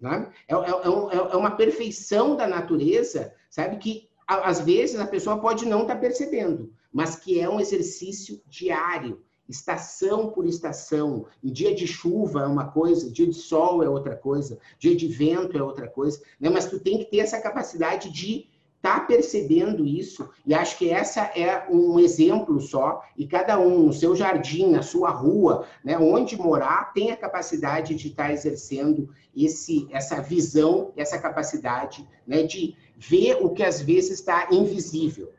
Né? 0.00 0.30
É, 0.48 0.54
é, 0.54 0.56
é, 0.56 1.32
é 1.32 1.36
uma 1.36 1.52
perfeição 1.52 2.36
da 2.36 2.46
natureza, 2.46 3.34
sabe, 3.48 3.78
que 3.78 4.08
às 4.26 4.60
vezes 4.60 4.98
a 4.98 5.06
pessoa 5.06 5.38
pode 5.38 5.66
não 5.66 5.82
estar 5.82 5.94
tá 5.94 6.00
percebendo, 6.00 6.72
mas 6.92 7.16
que 7.16 7.40
é 7.40 7.48
um 7.48 7.60
exercício 7.60 8.40
diário, 8.46 9.22
estação 9.48 10.30
por 10.30 10.46
estação. 10.46 11.26
Dia 11.42 11.74
de 11.74 11.86
chuva 11.86 12.42
é 12.42 12.46
uma 12.46 12.70
coisa, 12.70 13.10
dia 13.10 13.26
de 13.26 13.34
sol 13.34 13.82
é 13.82 13.88
outra 13.88 14.16
coisa, 14.16 14.58
dia 14.78 14.96
de 14.96 15.06
vento 15.06 15.56
é 15.56 15.62
outra 15.62 15.88
coisa, 15.88 16.20
né? 16.40 16.48
Mas 16.48 16.66
tu 16.66 16.78
tem 16.80 16.98
que 16.98 17.04
ter 17.06 17.18
essa 17.18 17.40
capacidade 17.40 18.10
de 18.10 18.48
está 18.84 19.00
percebendo 19.00 19.86
isso, 19.86 20.28
e 20.44 20.52
acho 20.52 20.76
que 20.76 20.90
essa 20.90 21.22
é 21.34 21.66
um 21.70 21.98
exemplo 21.98 22.60
só, 22.60 23.02
e 23.16 23.26
cada 23.26 23.58
um 23.58 23.86
no 23.86 23.92
seu 23.94 24.14
jardim, 24.14 24.70
na 24.70 24.82
sua 24.82 25.08
rua, 25.08 25.66
né, 25.82 25.96
onde 25.96 26.36
morar, 26.36 26.92
tem 26.92 27.10
a 27.10 27.16
capacidade 27.16 27.94
de 27.94 28.08
estar 28.08 28.26
tá 28.26 28.32
exercendo 28.32 29.08
esse, 29.34 29.88
essa 29.90 30.20
visão, 30.20 30.92
essa 30.98 31.18
capacidade 31.18 32.06
né, 32.26 32.42
de 32.42 32.76
ver 32.98 33.38
o 33.40 33.48
que 33.48 33.62
às 33.62 33.80
vezes 33.80 34.18
está 34.18 34.48
invisível, 34.52 35.32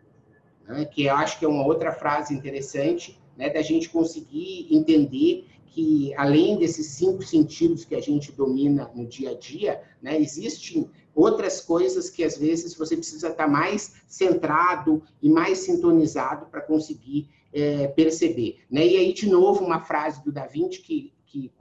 né, 0.68 0.84
que 0.86 1.06
eu 1.06 1.14
acho 1.14 1.38
que 1.38 1.46
é 1.46 1.48
uma 1.48 1.68
outra 1.68 1.92
frase 1.92 2.34
interessante, 2.34 3.22
né, 3.38 3.52
da 3.52 3.62
gente 3.62 3.90
conseguir 3.90 4.68
entender 4.72 5.46
que 5.68 6.16
além 6.16 6.58
desses 6.58 6.88
cinco 6.88 7.22
sentidos 7.22 7.86
que 7.86 7.94
a 7.94 8.02
gente 8.02 8.32
domina 8.32 8.90
no 8.96 9.06
dia 9.06 9.32
a 9.32 9.38
dia, 9.38 9.84
né, 10.02 10.18
existem 10.18 10.90
outras 11.16 11.62
coisas 11.62 12.10
que 12.10 12.24
às 12.24 12.38
vezes 12.38 12.76
você 12.76 12.98
precisa 12.98 13.30
estar 13.30 13.48
mais 13.48 13.94
centrado 14.08 15.02
e 15.22 15.30
mais 15.30 15.60
sintonizado 15.60 16.48
para 16.48 16.62
conseguir 16.62 17.30
é, 17.54 17.88
perceber. 17.88 18.60
Né? 18.70 18.86
E 18.86 18.98
aí, 18.98 19.14
de 19.14 19.30
novo, 19.30 19.64
uma 19.64 19.80
frase 19.80 20.22
do 20.24 20.32
Da 20.32 20.46
Vinci 20.46 20.82
que, 20.82 21.14
que 21.26 21.52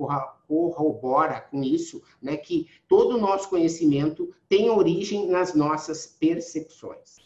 corrobora 0.48 1.40
com 1.40 1.62
isso, 1.62 2.02
né? 2.20 2.36
que 2.36 2.66
todo 2.88 3.16
o 3.16 3.20
nosso 3.20 3.48
conhecimento 3.48 4.34
tem 4.48 4.68
origem 4.68 5.28
nas 5.28 5.54
nossas 5.54 6.04
percepções. 6.04 7.22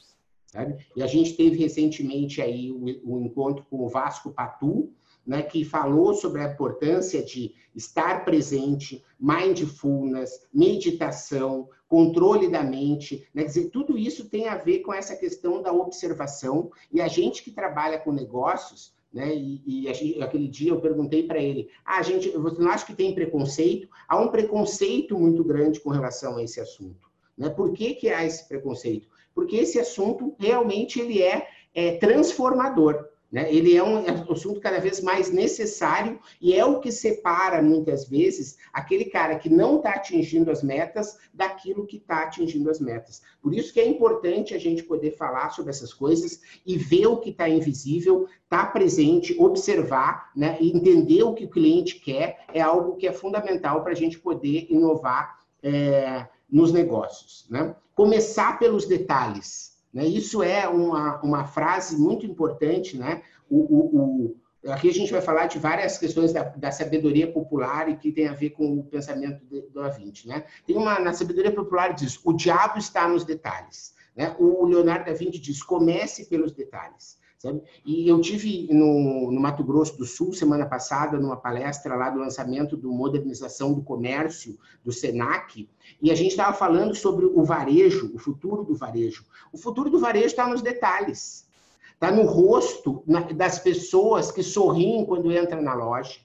Sabe? 0.46 0.86
E 0.96 1.02
a 1.02 1.06
gente 1.06 1.34
teve 1.34 1.58
recentemente 1.58 2.40
aí 2.40 2.72
o, 2.72 3.20
encontro 3.20 3.66
com 3.68 3.84
o 3.84 3.88
Vasco 3.88 4.30
Patu, 4.30 4.90
né, 5.28 5.42
que 5.42 5.62
falou 5.62 6.14
sobre 6.14 6.40
a 6.40 6.50
importância 6.50 7.22
de 7.22 7.54
estar 7.76 8.24
presente, 8.24 9.04
mindfulness, 9.20 10.48
meditação, 10.52 11.68
controle 11.86 12.48
da 12.48 12.62
mente, 12.62 13.28
né? 13.34 13.42
Quer 13.42 13.48
dizer, 13.48 13.70
tudo 13.70 13.98
isso 13.98 14.30
tem 14.30 14.48
a 14.48 14.56
ver 14.56 14.78
com 14.78 14.92
essa 14.92 15.14
questão 15.14 15.60
da 15.60 15.70
observação 15.70 16.70
e 16.90 17.02
a 17.02 17.08
gente 17.08 17.44
que 17.44 17.50
trabalha 17.50 17.98
com 17.98 18.10
negócios, 18.10 18.94
né? 19.12 19.34
E, 19.34 19.62
e 19.66 19.94
gente, 19.94 20.22
aquele 20.22 20.48
dia 20.48 20.70
eu 20.70 20.80
perguntei 20.80 21.26
para 21.26 21.38
ele: 21.38 21.68
ah, 21.84 22.02
gente, 22.02 22.30
você 22.30 22.62
não 22.62 22.70
acha 22.70 22.86
que 22.86 22.94
tem 22.94 23.14
preconceito? 23.14 23.86
Há 24.08 24.18
um 24.18 24.28
preconceito 24.28 25.18
muito 25.18 25.44
grande 25.44 25.78
com 25.80 25.90
relação 25.90 26.38
a 26.38 26.42
esse 26.42 26.58
assunto, 26.58 27.06
né? 27.36 27.50
Por 27.50 27.74
que, 27.74 27.94
que 27.94 28.08
há 28.08 28.24
esse 28.24 28.48
preconceito? 28.48 29.06
Porque 29.34 29.56
esse 29.56 29.78
assunto 29.78 30.34
realmente 30.38 30.98
ele 30.98 31.22
é, 31.22 31.46
é 31.74 31.98
transformador. 31.98 33.08
Né? 33.30 33.52
Ele 33.52 33.76
é 33.76 33.82
um 33.84 34.32
assunto 34.32 34.58
cada 34.58 34.80
vez 34.80 35.02
mais 35.02 35.30
necessário 35.30 36.18
e 36.40 36.54
é 36.54 36.64
o 36.64 36.80
que 36.80 36.90
separa, 36.90 37.62
muitas 37.62 38.08
vezes, 38.08 38.56
aquele 38.72 39.04
cara 39.04 39.38
que 39.38 39.50
não 39.50 39.76
está 39.76 39.90
atingindo 39.90 40.50
as 40.50 40.62
metas 40.62 41.18
daquilo 41.32 41.86
que 41.86 41.98
está 41.98 42.22
atingindo 42.22 42.70
as 42.70 42.80
metas. 42.80 43.22
Por 43.42 43.54
isso 43.54 43.72
que 43.72 43.80
é 43.80 43.86
importante 43.86 44.54
a 44.54 44.58
gente 44.58 44.82
poder 44.82 45.10
falar 45.12 45.50
sobre 45.50 45.70
essas 45.70 45.92
coisas 45.92 46.40
e 46.64 46.78
ver 46.78 47.06
o 47.06 47.18
que 47.18 47.30
está 47.30 47.48
invisível, 47.48 48.26
estar 48.44 48.66
tá 48.66 48.72
presente, 48.72 49.36
observar 49.38 50.30
né? 50.34 50.56
e 50.58 50.74
entender 50.74 51.22
o 51.22 51.34
que 51.34 51.44
o 51.44 51.50
cliente 51.50 52.00
quer 52.00 52.44
é 52.52 52.62
algo 52.62 52.96
que 52.96 53.06
é 53.06 53.12
fundamental 53.12 53.82
para 53.82 53.92
a 53.92 53.96
gente 53.96 54.18
poder 54.18 54.66
inovar 54.70 55.38
é, 55.62 56.26
nos 56.50 56.72
negócios. 56.72 57.46
Né? 57.50 57.76
Começar 57.94 58.58
pelos 58.58 58.86
detalhes. 58.86 59.77
Né? 59.98 60.06
Isso 60.06 60.44
é 60.44 60.68
uma, 60.68 61.20
uma 61.22 61.44
frase 61.44 61.96
muito 61.96 62.24
importante. 62.24 62.96
Né? 62.96 63.20
O, 63.50 63.56
o, 63.56 64.36
o, 64.62 64.70
aqui 64.70 64.88
a 64.88 64.92
gente 64.92 65.10
vai 65.10 65.20
falar 65.20 65.46
de 65.46 65.58
várias 65.58 65.98
questões 65.98 66.32
da, 66.32 66.44
da, 66.44 66.70
sabedoria 66.70 67.26
popular 67.26 67.88
e 67.88 67.96
que 67.96 68.12
tem 68.12 68.28
a 68.28 68.32
ver 68.32 68.50
com 68.50 68.78
o 68.78 68.84
pensamento 68.84 69.44
de, 69.46 69.62
do 69.62 69.80
Avinte. 69.80 70.28
Né? 70.28 70.44
Tem 70.64 70.76
uma, 70.76 71.00
na 71.00 71.12
sabedoria 71.12 71.52
popular 71.52 71.94
diz, 71.94 72.16
o 72.24 72.32
diabo 72.32 72.78
está 72.78 73.08
nos 73.08 73.24
detalhes. 73.24 73.92
Né? 74.14 74.36
O 74.38 74.66
Leonardo 74.66 75.06
da 75.06 75.12
Vinci 75.12 75.40
diz, 75.40 75.64
comece 75.64 76.26
pelos 76.26 76.52
detalhes. 76.52 77.18
Sabe? 77.38 77.62
E 77.86 78.08
eu 78.08 78.20
tive 78.20 78.66
no, 78.72 79.30
no, 79.30 79.40
Mato 79.40 79.62
Grosso 79.62 79.96
do 79.96 80.04
Sul, 80.04 80.32
semana 80.32 80.66
passada, 80.66 81.20
numa 81.20 81.36
palestra 81.36 81.94
lá 81.94 82.10
do 82.10 82.18
lançamento 82.18 82.76
do 82.76 82.90
Modernização 82.90 83.72
do 83.72 83.80
Comércio, 83.80 84.58
do 84.84 84.90
SENAC, 84.90 85.68
e 86.02 86.10
a 86.10 86.16
gente 86.16 86.32
estava 86.32 86.52
falando 86.52 86.96
sobre 86.96 87.26
o 87.26 87.44
varejo, 87.44 88.10
o 88.12 88.18
futuro 88.18 88.64
do 88.64 88.74
varejo. 88.74 89.24
O 89.52 89.56
futuro 89.56 89.88
do 89.88 90.00
varejo 90.00 90.26
está 90.26 90.48
nos 90.48 90.60
detalhes, 90.62 91.48
está 91.94 92.10
no 92.10 92.22
rosto 92.22 93.04
das 93.36 93.60
pessoas 93.60 94.32
que 94.32 94.42
sorriem 94.42 95.06
quando 95.06 95.32
entram 95.32 95.62
na 95.62 95.74
loja, 95.74 96.18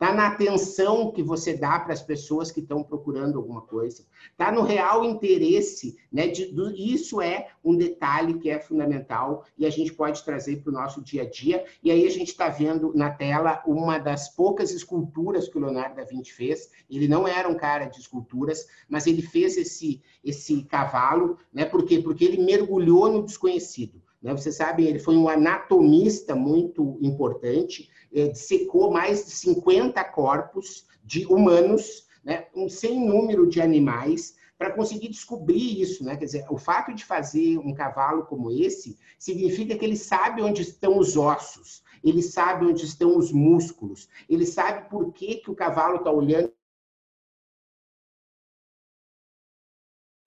Está 0.00 0.14
na 0.14 0.28
atenção 0.28 1.12
que 1.12 1.22
você 1.22 1.52
dá 1.52 1.78
para 1.78 1.92
as 1.92 2.00
pessoas 2.00 2.50
que 2.50 2.60
estão 2.60 2.82
procurando 2.82 3.36
alguma 3.36 3.60
coisa. 3.60 4.02
Está 4.32 4.50
no 4.50 4.62
real 4.62 5.04
interesse. 5.04 5.98
Né, 6.10 6.26
de, 6.26 6.46
do, 6.46 6.74
isso 6.74 7.20
é 7.20 7.48
um 7.62 7.76
detalhe 7.76 8.38
que 8.38 8.48
é 8.48 8.58
fundamental 8.58 9.44
e 9.58 9.66
a 9.66 9.70
gente 9.70 9.92
pode 9.92 10.24
trazer 10.24 10.62
para 10.62 10.70
o 10.70 10.72
nosso 10.72 11.02
dia 11.02 11.24
a 11.24 11.28
dia. 11.28 11.66
E 11.84 11.90
aí 11.90 12.06
a 12.06 12.10
gente 12.10 12.28
está 12.28 12.48
vendo 12.48 12.94
na 12.94 13.10
tela 13.10 13.62
uma 13.66 13.98
das 13.98 14.34
poucas 14.34 14.70
esculturas 14.70 15.50
que 15.50 15.58
o 15.58 15.60
Leonardo 15.60 15.96
da 15.96 16.04
Vinci 16.04 16.32
fez. 16.32 16.70
Ele 16.88 17.06
não 17.06 17.28
era 17.28 17.46
um 17.46 17.54
cara 17.54 17.84
de 17.84 18.00
esculturas, 18.00 18.66
mas 18.88 19.06
ele 19.06 19.20
fez 19.20 19.58
esse, 19.58 20.00
esse 20.24 20.62
cavalo. 20.62 21.36
Né, 21.52 21.66
por 21.66 21.84
quê? 21.84 21.98
Porque 21.98 22.24
ele 22.24 22.42
mergulhou 22.42 23.12
no 23.12 23.22
desconhecido. 23.22 24.00
Né? 24.22 24.32
Você 24.34 24.52
sabe, 24.52 24.86
ele 24.86 24.98
foi 24.98 25.16
um 25.16 25.28
anatomista 25.28 26.34
muito 26.34 26.98
importante, 27.00 27.90
é, 28.12 28.34
secou 28.34 28.90
mais 28.90 29.24
de 29.24 29.30
50 29.32 30.02
corpos 30.04 30.86
de 31.04 31.26
humanos, 31.26 32.06
né? 32.24 32.46
um 32.54 32.68
sem 32.68 32.98
número 32.98 33.48
de 33.48 33.60
animais, 33.60 34.36
para 34.60 34.72
conseguir 34.72 35.08
descobrir 35.08 35.80
isso, 35.80 36.04
né? 36.04 36.18
Quer 36.18 36.26
dizer, 36.26 36.46
o 36.50 36.58
fato 36.58 36.92
de 36.92 37.02
fazer 37.02 37.56
um 37.56 37.72
cavalo 37.72 38.26
como 38.26 38.52
esse 38.52 38.98
significa 39.18 39.74
que 39.74 39.82
ele 39.82 39.96
sabe 39.96 40.42
onde 40.42 40.60
estão 40.60 40.98
os 40.98 41.16
ossos, 41.16 41.82
ele 42.04 42.22
sabe 42.22 42.66
onde 42.66 42.84
estão 42.84 43.16
os 43.16 43.32
músculos, 43.32 44.06
ele 44.28 44.44
sabe 44.44 44.90
por 44.90 45.14
que, 45.14 45.36
que 45.36 45.50
o 45.50 45.54
cavalo 45.54 45.96
está 45.96 46.10
olhando. 46.10 46.52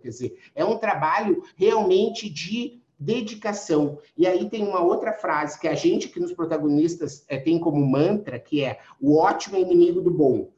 Quer 0.02 0.10
dizer, 0.10 0.40
é 0.56 0.66
um 0.66 0.80
trabalho 0.80 1.44
realmente 1.56 2.28
de 2.28 2.83
dedicação. 3.04 4.00
E 4.18 4.26
aí 4.26 4.50
tem 4.50 4.66
uma 4.66 4.82
outra 4.82 5.14
frase 5.14 5.60
que 5.60 5.68
a 5.68 5.76
gente 5.76 6.10
que 6.10 6.20
nos 6.20 6.34
protagonistas 6.34 7.26
é, 7.28 7.38
tem 7.38 7.60
como 7.60 7.86
mantra, 7.86 8.40
que 8.40 8.64
é 8.64 8.80
o 9.00 9.18
ótimo 9.18 9.58
é 9.58 9.62
inimigo 9.62 10.02
do 10.02 10.12
bom. 10.12 10.52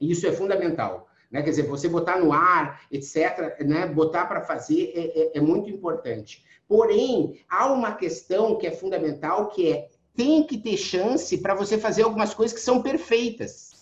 Isso 0.00 0.26
é 0.26 0.32
fundamental. 0.32 1.08
Né? 1.30 1.42
Quer 1.42 1.50
dizer, 1.50 1.66
você 1.66 1.88
botar 1.88 2.18
no 2.18 2.32
ar, 2.32 2.82
etc., 2.90 3.58
né? 3.64 3.86
botar 3.86 4.26
para 4.26 4.42
fazer 4.42 4.92
é, 4.94 5.20
é, 5.20 5.38
é 5.38 5.40
muito 5.40 5.70
importante. 5.70 6.44
Porém, 6.68 7.40
há 7.48 7.72
uma 7.72 7.92
questão 7.94 8.56
que 8.56 8.66
é 8.66 8.70
fundamental, 8.70 9.48
que 9.48 9.72
é 9.72 9.88
tem 10.14 10.46
que 10.46 10.58
ter 10.58 10.76
chance 10.76 11.36
para 11.38 11.54
você 11.54 11.76
fazer 11.76 12.02
algumas 12.02 12.32
coisas 12.32 12.56
que 12.56 12.62
são 12.62 12.80
perfeitas 12.80 13.73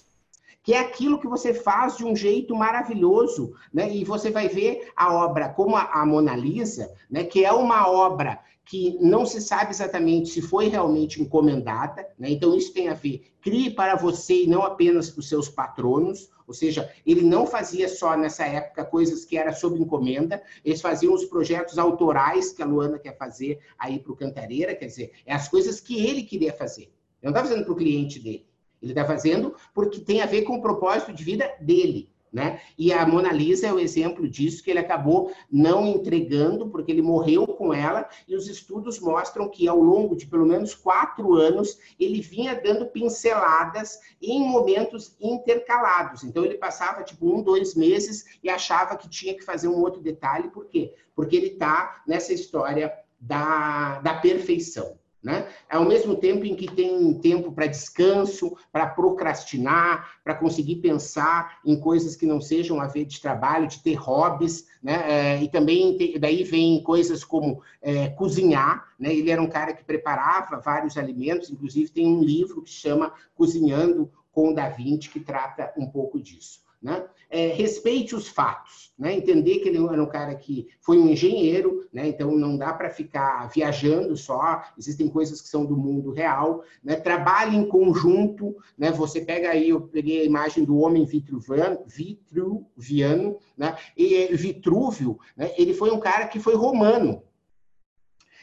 que 0.62 0.72
é 0.74 0.78
aquilo 0.78 1.18
que 1.18 1.26
você 1.26 1.52
faz 1.52 1.96
de 1.96 2.04
um 2.04 2.14
jeito 2.14 2.54
maravilhoso, 2.54 3.52
né? 3.72 3.92
E 3.92 4.04
você 4.04 4.30
vai 4.30 4.48
ver 4.48 4.90
a 4.96 5.12
obra 5.12 5.48
como 5.48 5.76
a, 5.76 6.06
Mona 6.06 6.36
Lisa, 6.36 6.92
né? 7.10 7.24
Que 7.24 7.44
é 7.44 7.52
uma 7.52 7.88
obra 7.88 8.38
que 8.64 8.96
não 9.00 9.26
se 9.26 9.40
sabe 9.40 9.72
exatamente 9.72 10.30
se 10.30 10.40
foi 10.40 10.68
realmente 10.68 11.20
encomendada, 11.20 12.06
né? 12.16 12.30
Então 12.30 12.56
isso 12.56 12.72
tem 12.72 12.88
a 12.88 12.94
ver 12.94 13.24
crie 13.40 13.70
para 13.70 13.96
você 13.96 14.44
e 14.44 14.46
não 14.46 14.62
apenas 14.62 15.10
para 15.10 15.20
os 15.20 15.28
seus 15.28 15.48
patronos, 15.48 16.30
ou 16.46 16.54
seja, 16.54 16.92
ele 17.04 17.22
não 17.22 17.44
fazia 17.44 17.88
só 17.88 18.16
nessa 18.16 18.44
época 18.44 18.84
coisas 18.84 19.24
que 19.24 19.36
era 19.36 19.52
sob 19.52 19.78
encomenda, 19.80 20.40
eles 20.64 20.80
faziam 20.80 21.12
os 21.12 21.24
projetos 21.24 21.76
autorais 21.76 22.52
que 22.52 22.62
a 22.62 22.66
Luana 22.66 23.00
quer 23.00 23.16
fazer 23.16 23.58
aí 23.76 23.98
para 23.98 24.12
o 24.12 24.16
Cantareira, 24.16 24.74
quer 24.74 24.86
dizer, 24.86 25.12
é 25.26 25.34
as 25.34 25.48
coisas 25.48 25.80
que 25.80 26.06
ele 26.06 26.22
queria 26.22 26.52
fazer. 26.52 26.92
Não 27.20 27.30
está 27.30 27.42
fazendo 27.42 27.64
para 27.64 27.72
o 27.72 27.76
cliente 27.76 28.20
dele. 28.20 28.46
Ele 28.82 28.92
está 28.92 29.04
fazendo 29.04 29.54
porque 29.72 30.00
tem 30.00 30.20
a 30.20 30.26
ver 30.26 30.42
com 30.42 30.56
o 30.56 30.62
propósito 30.62 31.12
de 31.12 31.22
vida 31.22 31.50
dele. 31.60 32.10
Né? 32.32 32.62
E 32.78 32.90
a 32.94 33.06
Mona 33.06 33.30
Lisa 33.30 33.66
é 33.66 33.72
o 33.72 33.78
exemplo 33.78 34.26
disso, 34.26 34.64
que 34.64 34.70
ele 34.70 34.78
acabou 34.78 35.30
não 35.50 35.86
entregando, 35.86 36.70
porque 36.70 36.90
ele 36.90 37.02
morreu 37.02 37.46
com 37.46 37.74
ela, 37.74 38.08
e 38.26 38.34
os 38.34 38.48
estudos 38.48 38.98
mostram 38.98 39.50
que 39.50 39.68
ao 39.68 39.78
longo 39.78 40.16
de 40.16 40.26
pelo 40.26 40.46
menos 40.46 40.74
quatro 40.74 41.34
anos, 41.34 41.78
ele 42.00 42.22
vinha 42.22 42.58
dando 42.58 42.86
pinceladas 42.86 44.00
em 44.20 44.48
momentos 44.48 45.14
intercalados. 45.20 46.24
Então, 46.24 46.42
ele 46.42 46.54
passava 46.54 47.02
tipo 47.02 47.30
um, 47.30 47.42
dois 47.42 47.74
meses 47.74 48.24
e 48.42 48.48
achava 48.48 48.96
que 48.96 49.10
tinha 49.10 49.34
que 49.34 49.44
fazer 49.44 49.68
um 49.68 49.78
outro 49.78 50.00
detalhe, 50.00 50.48
por 50.48 50.64
quê? 50.64 50.94
Porque 51.14 51.36
ele 51.36 51.48
está 51.48 52.02
nessa 52.06 52.32
história 52.32 52.94
da, 53.20 54.00
da 54.00 54.14
perfeição. 54.14 55.01
Né? 55.22 55.46
Ao 55.70 55.84
mesmo 55.84 56.16
tempo 56.16 56.44
em 56.44 56.56
que 56.56 56.66
tem 56.66 57.14
tempo 57.14 57.52
para 57.52 57.68
descanso, 57.68 58.56
para 58.72 58.86
procrastinar, 58.88 60.16
para 60.24 60.34
conseguir 60.34 60.76
pensar 60.76 61.60
em 61.64 61.78
coisas 61.78 62.16
que 62.16 62.26
não 62.26 62.40
sejam 62.40 62.80
a 62.80 62.88
ver 62.88 63.04
de 63.04 63.20
trabalho, 63.20 63.68
de 63.68 63.80
ter 63.80 63.94
hobbies, 63.94 64.66
né? 64.82 65.04
É, 65.06 65.42
e 65.42 65.48
também 65.48 65.96
daí 66.18 66.42
vem 66.42 66.82
coisas 66.82 67.22
como 67.22 67.62
é, 67.80 68.08
cozinhar, 68.08 68.88
né? 68.98 69.14
Ele 69.14 69.30
era 69.30 69.40
um 69.40 69.48
cara 69.48 69.72
que 69.72 69.84
preparava 69.84 70.58
vários 70.58 70.98
alimentos, 70.98 71.50
inclusive 71.50 71.92
tem 71.92 72.06
um 72.06 72.20
livro 72.20 72.60
que 72.60 72.70
chama 72.70 73.12
Cozinhando 73.36 74.10
com 74.32 74.52
Da 74.52 74.68
Vinci 74.70 75.08
que 75.08 75.20
trata 75.20 75.72
um 75.76 75.86
pouco 75.86 76.20
disso. 76.20 76.61
Né? 76.82 77.06
É, 77.30 77.46
respeite 77.48 78.14
os 78.14 78.28
fatos, 78.28 78.92
né? 78.98 79.14
entender 79.14 79.60
que 79.60 79.68
ele 79.68 79.78
era 79.78 80.02
um 80.02 80.08
cara 80.08 80.34
que 80.34 80.68
foi 80.80 80.98
um 80.98 81.08
engenheiro, 81.08 81.88
né? 81.92 82.08
então 82.08 82.30
não 82.32 82.58
dá 82.58 82.72
para 82.74 82.90
ficar 82.90 83.48
viajando 83.48 84.16
só, 84.16 84.62
existem 84.76 85.08
coisas 85.08 85.40
que 85.40 85.48
são 85.48 85.64
do 85.64 85.76
mundo 85.76 86.10
real, 86.10 86.62
né? 86.84 86.96
trabalhe 86.96 87.56
em 87.56 87.66
conjunto, 87.66 88.56
né? 88.76 88.90
você 88.90 89.22
pega 89.22 89.50
aí, 89.50 89.70
eu 89.70 89.80
peguei 89.80 90.20
a 90.20 90.24
imagem 90.24 90.64
do 90.64 90.76
homem 90.76 91.06
vitruviano, 91.06 91.78
vitruviano 91.86 93.38
né? 93.56 93.76
e 93.96 94.26
Vitrúvio, 94.34 95.18
né? 95.36 95.52
ele 95.56 95.72
foi 95.72 95.90
um 95.90 96.00
cara 96.00 96.26
que 96.26 96.38
foi 96.38 96.54
romano, 96.54 97.22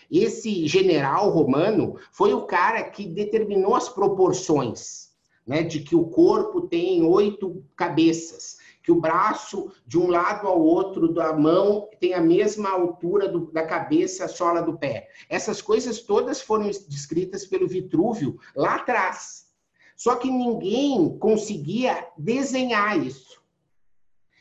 esse 0.10 0.65
general 0.67 1.29
romano 1.29 1.96
foi 2.12 2.34
o 2.34 2.46
cara 2.48 2.81
que 2.84 3.05
determinou 3.05 3.75
as 3.75 3.88
proporções, 3.88 5.08
né, 5.46 5.63
de 5.63 5.79
que 5.79 5.96
o 5.96 6.05
corpo 6.05 6.67
tem 6.67 7.03
oito 7.03 7.63
cabeças, 7.75 8.58
que 8.84 8.91
o 8.91 9.00
braço 9.00 9.72
de 9.86 9.98
um 9.98 10.08
lado 10.08 10.48
ao 10.48 10.62
outro 10.62 11.13
da 11.13 11.34
mão 11.34 11.89
tem 12.00 12.13
a 12.13 12.22
mesma 12.22 12.69
altura 12.69 13.27
do, 13.27 13.51
da 13.51 13.65
cabeça, 13.65 14.25
a 14.25 14.27
sola 14.27 14.62
do 14.62 14.77
pé. 14.77 15.10
Essas 15.27 15.62
coisas 15.62 16.01
todas 16.01 16.41
foram 16.41 16.67
descritas 16.67 17.46
pelo 17.46 17.67
Vitrúvio 17.67 18.39
lá 18.55 18.75
atrás. 18.75 19.48
Só 19.96 20.15
que 20.15 20.31
ninguém 20.31 21.17
conseguia 21.17 22.08
desenhar 22.17 22.98
isso. 23.05 23.41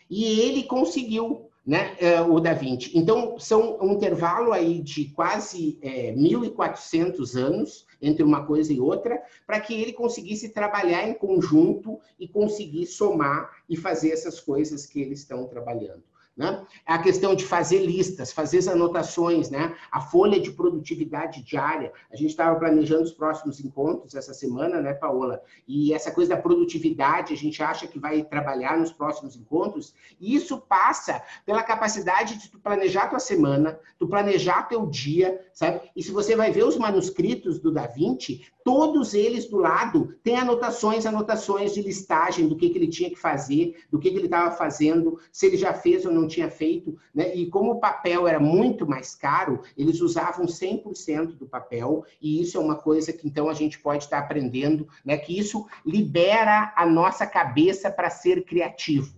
E 0.08 0.40
ele 0.40 0.62
conseguiu 0.62 1.47
né, 1.68 1.94
é, 2.00 2.18
o 2.22 2.40
Da 2.40 2.54
Vinci. 2.54 2.96
Então, 2.96 3.38
são 3.38 3.78
um 3.82 3.92
intervalo 3.92 4.54
aí 4.54 4.80
de 4.80 5.04
quase 5.10 5.78
é, 5.82 6.14
1.400 6.14 7.36
anos 7.36 7.86
entre 8.00 8.22
uma 8.22 8.46
coisa 8.46 8.72
e 8.72 8.80
outra, 8.80 9.22
para 9.46 9.60
que 9.60 9.78
ele 9.78 9.92
conseguisse 9.92 10.48
trabalhar 10.48 11.06
em 11.06 11.12
conjunto 11.12 12.00
e 12.18 12.26
conseguir 12.26 12.86
somar 12.86 13.50
e 13.68 13.76
fazer 13.76 14.12
essas 14.12 14.40
coisas 14.40 14.86
que 14.86 14.98
eles 14.98 15.18
estão 15.18 15.46
trabalhando. 15.46 16.02
Né? 16.38 16.64
A 16.86 16.98
questão 16.98 17.34
de 17.34 17.44
fazer 17.44 17.80
listas, 17.84 18.32
fazer 18.32 18.58
as 18.58 18.68
anotações, 18.68 19.50
né? 19.50 19.74
a 19.90 20.00
folha 20.00 20.38
de 20.38 20.52
produtividade 20.52 21.42
diária. 21.42 21.92
A 22.12 22.16
gente 22.16 22.30
estava 22.30 22.56
planejando 22.56 23.02
os 23.02 23.12
próximos 23.12 23.58
encontros 23.58 24.14
essa 24.14 24.32
semana, 24.32 24.80
né, 24.80 24.94
Paola? 24.94 25.42
E 25.66 25.92
essa 25.92 26.12
coisa 26.12 26.36
da 26.36 26.40
produtividade, 26.40 27.34
a 27.34 27.36
gente 27.36 27.60
acha 27.60 27.88
que 27.88 27.98
vai 27.98 28.22
trabalhar 28.22 28.78
nos 28.78 28.92
próximos 28.92 29.34
encontros, 29.34 29.92
e 30.20 30.36
isso 30.36 30.58
passa 30.58 31.20
pela 31.44 31.64
capacidade 31.64 32.38
de 32.38 32.48
tu 32.48 32.60
planejar 32.60 33.08
tua 33.08 33.18
semana, 33.18 33.76
tu 33.98 34.06
planejar 34.06 34.68
teu 34.68 34.86
dia, 34.86 35.44
sabe? 35.52 35.90
E 35.96 36.02
se 36.04 36.12
você 36.12 36.36
vai 36.36 36.52
ver 36.52 36.64
os 36.64 36.76
manuscritos 36.76 37.58
do 37.58 37.72
Da 37.72 37.88
Vinci, 37.88 38.46
todos 38.62 39.14
eles 39.14 39.46
do 39.46 39.56
lado 39.56 40.14
têm 40.22 40.36
anotações, 40.36 41.06
anotações 41.06 41.74
de 41.74 41.82
listagem 41.82 42.46
do 42.46 42.54
que, 42.54 42.68
que 42.68 42.78
ele 42.78 42.86
tinha 42.86 43.10
que 43.10 43.16
fazer, 43.16 43.82
do 43.90 43.98
que, 43.98 44.10
que 44.10 44.16
ele 44.16 44.26
estava 44.26 44.54
fazendo, 44.54 45.18
se 45.32 45.46
ele 45.46 45.56
já 45.56 45.72
fez 45.72 46.04
ou 46.04 46.12
não 46.12 46.27
tinha 46.28 46.50
feito, 46.50 46.96
né? 47.14 47.34
E 47.34 47.46
como 47.46 47.72
o 47.72 47.80
papel 47.80 48.28
era 48.28 48.38
muito 48.38 48.86
mais 48.86 49.14
caro, 49.14 49.62
eles 49.76 50.00
usavam 50.00 50.46
100% 50.46 51.36
do 51.36 51.46
papel, 51.46 52.04
e 52.20 52.40
isso 52.40 52.56
é 52.56 52.60
uma 52.60 52.76
coisa 52.76 53.12
que 53.12 53.26
então 53.26 53.48
a 53.48 53.54
gente 53.54 53.78
pode 53.78 54.04
estar 54.04 54.18
aprendendo, 54.18 54.86
né? 55.04 55.16
Que 55.16 55.36
isso 55.36 55.66
libera 55.84 56.72
a 56.76 56.86
nossa 56.86 57.26
cabeça 57.26 57.90
para 57.90 58.10
ser 58.10 58.44
criativo, 58.44 59.16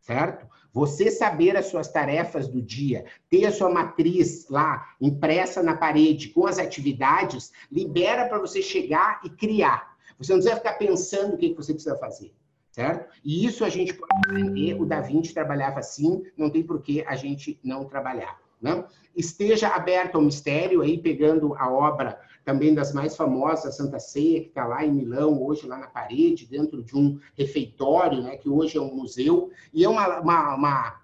certo? 0.00 0.46
Você 0.72 1.10
saber 1.10 1.56
as 1.56 1.66
suas 1.66 1.88
tarefas 1.88 2.46
do 2.46 2.60
dia, 2.60 3.06
ter 3.30 3.46
a 3.46 3.52
sua 3.52 3.70
matriz 3.70 4.48
lá 4.48 4.86
impressa 5.00 5.62
na 5.62 5.76
parede 5.76 6.28
com 6.28 6.46
as 6.46 6.58
atividades, 6.58 7.52
libera 7.72 8.28
para 8.28 8.38
você 8.38 8.60
chegar 8.60 9.20
e 9.24 9.30
criar. 9.30 9.96
Você 10.18 10.32
não 10.32 10.40
precisa 10.40 10.56
ficar 10.60 10.74
pensando 10.74 11.34
o 11.34 11.38
que 11.38 11.54
você 11.54 11.72
precisa 11.72 11.96
fazer, 11.96 12.34
certo? 12.78 13.12
E 13.24 13.44
isso 13.44 13.64
a 13.64 13.68
gente 13.68 13.92
pode 13.92 14.12
aprender. 14.24 14.80
O 14.80 14.86
Da 14.86 15.00
Vinci 15.00 15.34
trabalhava 15.34 15.80
assim, 15.80 16.22
não 16.36 16.48
tem 16.48 16.62
por 16.62 16.80
que 16.80 17.02
a 17.04 17.16
gente 17.16 17.58
não 17.64 17.84
trabalhar. 17.84 18.38
Né? 18.62 18.84
Esteja 19.16 19.68
aberto 19.70 20.14
ao 20.14 20.22
mistério, 20.22 20.80
aí 20.80 20.96
pegando 20.96 21.56
a 21.56 21.68
obra 21.68 22.20
também 22.44 22.72
das 22.72 22.92
mais 22.92 23.16
famosas, 23.16 23.76
Santa 23.76 23.98
Ceia, 23.98 24.42
que 24.42 24.48
está 24.48 24.64
lá 24.64 24.86
em 24.86 24.92
Milão, 24.92 25.42
hoje 25.42 25.66
lá 25.66 25.76
na 25.76 25.88
parede, 25.88 26.46
dentro 26.46 26.80
de 26.80 26.96
um 26.96 27.18
refeitório, 27.36 28.22
né, 28.22 28.36
que 28.36 28.48
hoje 28.48 28.78
é 28.78 28.80
um 28.80 28.94
museu, 28.94 29.50
e 29.74 29.84
é 29.84 29.88
uma, 29.88 30.20
uma, 30.20 30.54
uma 30.54 31.00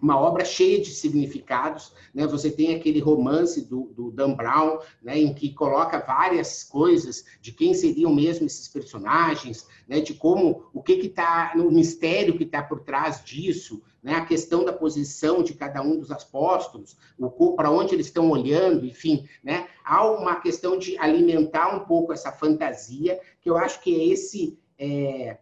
uma 0.00 0.18
obra 0.18 0.44
cheia 0.44 0.80
de 0.80 0.90
significados, 0.90 1.92
né? 2.14 2.26
Você 2.26 2.50
tem 2.50 2.74
aquele 2.74 3.00
romance 3.00 3.68
do, 3.68 3.92
do 3.94 4.10
Dan 4.10 4.34
Brown, 4.34 4.78
né? 5.02 5.18
Em 5.18 5.34
que 5.34 5.52
coloca 5.52 5.98
várias 5.98 6.64
coisas 6.64 7.24
de 7.40 7.52
quem 7.52 7.74
seriam 7.74 8.14
mesmo 8.14 8.46
esses 8.46 8.68
personagens, 8.68 9.66
né? 9.86 10.00
De 10.00 10.14
como 10.14 10.64
o 10.72 10.82
que 10.82 10.96
que 10.96 11.06
está 11.08 11.52
no 11.54 11.70
mistério 11.70 12.36
que 12.36 12.44
está 12.44 12.62
por 12.62 12.80
trás 12.80 13.22
disso, 13.24 13.82
né? 14.02 14.14
A 14.14 14.24
questão 14.24 14.64
da 14.64 14.72
posição 14.72 15.42
de 15.42 15.54
cada 15.54 15.82
um 15.82 15.98
dos 15.98 16.10
apóstolos, 16.10 16.96
o 17.18 17.52
para 17.52 17.70
onde 17.70 17.94
eles 17.94 18.06
estão 18.06 18.30
olhando, 18.30 18.86
enfim, 18.86 19.28
né? 19.44 19.68
Há 19.84 20.10
uma 20.10 20.36
questão 20.36 20.78
de 20.78 20.96
alimentar 20.98 21.74
um 21.74 21.84
pouco 21.84 22.12
essa 22.12 22.32
fantasia 22.32 23.20
que 23.40 23.50
eu 23.50 23.56
acho 23.56 23.82
que 23.82 23.94
é 23.94 24.04
esse 24.06 24.58
é, 24.78 25.36